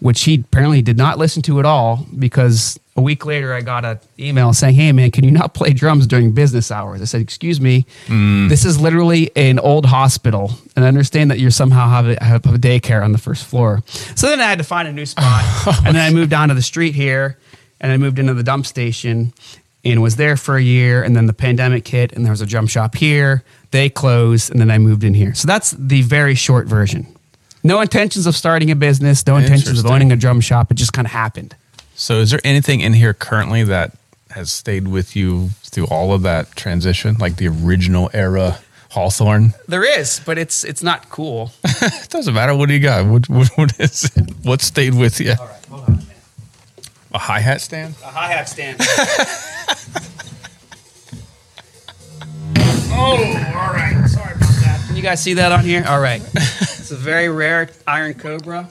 [0.01, 3.85] which he apparently did not listen to at all because a week later I got
[3.85, 7.01] an email saying, hey man, can you not play drums during business hours?
[7.01, 8.49] I said, excuse me, mm.
[8.49, 12.47] this is literally an old hospital and I understand that you somehow have a, have
[12.47, 13.83] a daycare on the first floor.
[13.87, 15.45] So then I had to find a new spot
[15.87, 17.39] and then I moved down to the street here
[17.81, 19.33] and I moved into the dump station
[19.85, 22.47] and was there for a year and then the pandemic hit and there was a
[22.47, 23.45] drum shop here.
[23.71, 25.35] They closed and then i moved in here.
[25.35, 27.16] So that's the very short version
[27.67, 29.93] no intentions of starting a business no intentions of Interesting.
[29.93, 31.55] owning a drum shop it just kind of happened
[31.95, 33.93] So, is there anything in here currently that
[34.31, 38.59] has stayed with you through all of that transition, like the original era
[38.91, 39.53] Hawthorne?
[39.69, 42.55] there is but it's it's not cool It doesn't matter.
[42.55, 43.07] What do you got?
[43.07, 44.31] What, what, what is it?
[44.43, 45.35] What stayed with you?
[45.39, 46.07] all right hold on a minute
[47.13, 47.95] A hi hat stand?
[48.05, 48.77] a hi-hat stand
[52.99, 56.23] oh all right sorry about that can you guys see that on here all right
[56.87, 58.69] it's a very rare iron cobra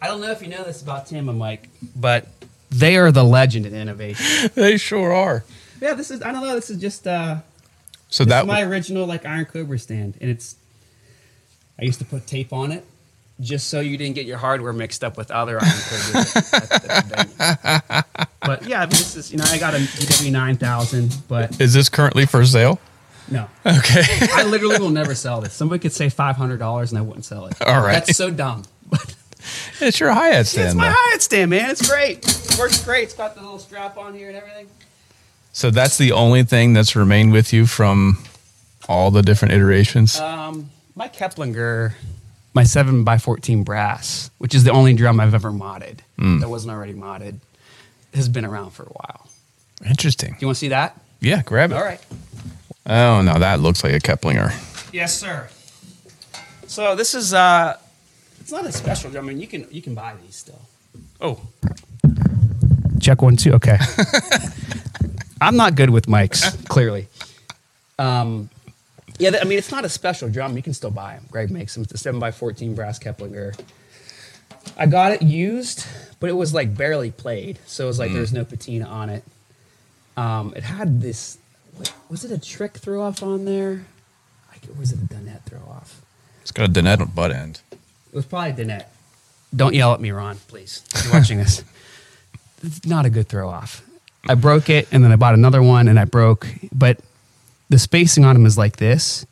[0.00, 2.28] i don't know if you know this about tim and mike but
[2.70, 5.42] they are the legend in innovation They sure are.
[5.80, 7.38] yeah this is i don't know this is just uh
[8.10, 10.54] So that my original like iron cobra stand and it's
[11.80, 12.84] i used to put tape on it
[13.40, 18.28] just so you didn't get your hardware mixed up with other iron cobras at- at
[18.42, 22.24] but yeah this is you know i got a dw 9000 but is this currently
[22.24, 22.78] for sale?
[23.30, 24.02] No Okay.
[24.32, 25.52] I literally will never sell this.
[25.52, 27.60] Somebody could say five hundred dollars and I wouldn't sell it.
[27.62, 27.92] All right.
[28.04, 28.64] that's so dumb.
[29.80, 30.66] It's your hi hat stand.
[30.66, 30.94] it's my though.
[30.96, 31.70] hi-hat stand, man.
[31.70, 32.18] It's great.
[32.26, 33.04] It works great.
[33.04, 34.68] It's got the little strap on here and everything.
[35.52, 38.18] So that's the only thing that's remained with you from
[38.88, 40.18] all the different iterations.
[40.18, 41.92] Um, my Keplinger,
[42.54, 46.72] my seven x fourteen brass, which is the only drum I've ever modded that wasn't
[46.72, 47.38] already modded,
[48.14, 49.28] has been around for a while.
[49.86, 50.30] Interesting.
[50.32, 51.00] Do you want to see that?
[51.20, 51.76] Yeah, grab it.
[51.76, 52.00] All right.
[52.88, 54.52] Oh no, that looks like a Keplinger.
[54.92, 55.48] Yes, sir.
[56.66, 57.76] So this is uh
[58.40, 59.26] it's not a special drum.
[59.26, 60.60] I mean you can you can buy these still.
[61.20, 61.40] Oh.
[63.00, 63.52] Check one two.
[63.54, 63.78] Okay.
[65.40, 67.08] I'm not good with mics, clearly.
[67.98, 68.50] Um
[69.18, 70.56] yeah, I mean it's not a special drum.
[70.56, 71.24] You can still buy them.
[71.30, 71.82] Greg makes them.
[71.82, 73.58] It's a seven x fourteen brass Keplinger.
[74.76, 75.86] I got it used,
[76.20, 79.10] but it was like barely played, so it was like there was no patina on
[79.10, 79.24] it.
[80.16, 81.38] Um, it had this.
[81.78, 83.84] What- Was it a trick throw off on there?
[84.68, 86.02] Or was it a Dunnett throw off?
[86.42, 87.60] It's got a Dunnett on butt end.
[87.72, 87.78] It
[88.14, 88.84] was probably a Dunnett.
[89.54, 90.82] Don't yell at me, Ron, please.
[91.04, 91.62] You're watching this.
[92.60, 93.84] It's not a good throw off.
[94.28, 96.98] I broke it and then I bought another one and I broke, but
[97.68, 99.24] the spacing on them is like this.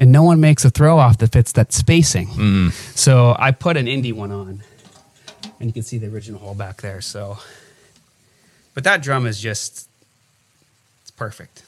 [0.00, 2.26] And no one makes a throw off that fits that spacing.
[2.26, 2.68] Mm-hmm.
[2.96, 4.64] So I put an indie one on.
[5.60, 7.00] And you can see the original hole back there.
[7.00, 7.38] So,
[8.74, 9.88] but that drum is just,
[11.02, 11.62] it's perfect.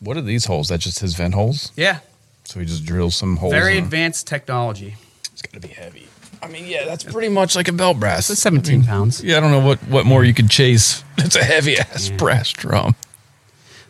[0.00, 0.68] What are these holes?
[0.68, 1.72] That just his vent holes?
[1.76, 2.00] Yeah.
[2.44, 3.52] So he just drills some holes.
[3.52, 4.96] Very in advanced technology.
[5.32, 6.08] It's got to be heavy.
[6.42, 8.30] I mean, yeah, that's pretty much like a bell brass.
[8.30, 9.22] It's 17 pounds.
[9.22, 11.04] Yeah, I don't know what, what more you could chase.
[11.18, 12.94] It's a heavy ass brass drum.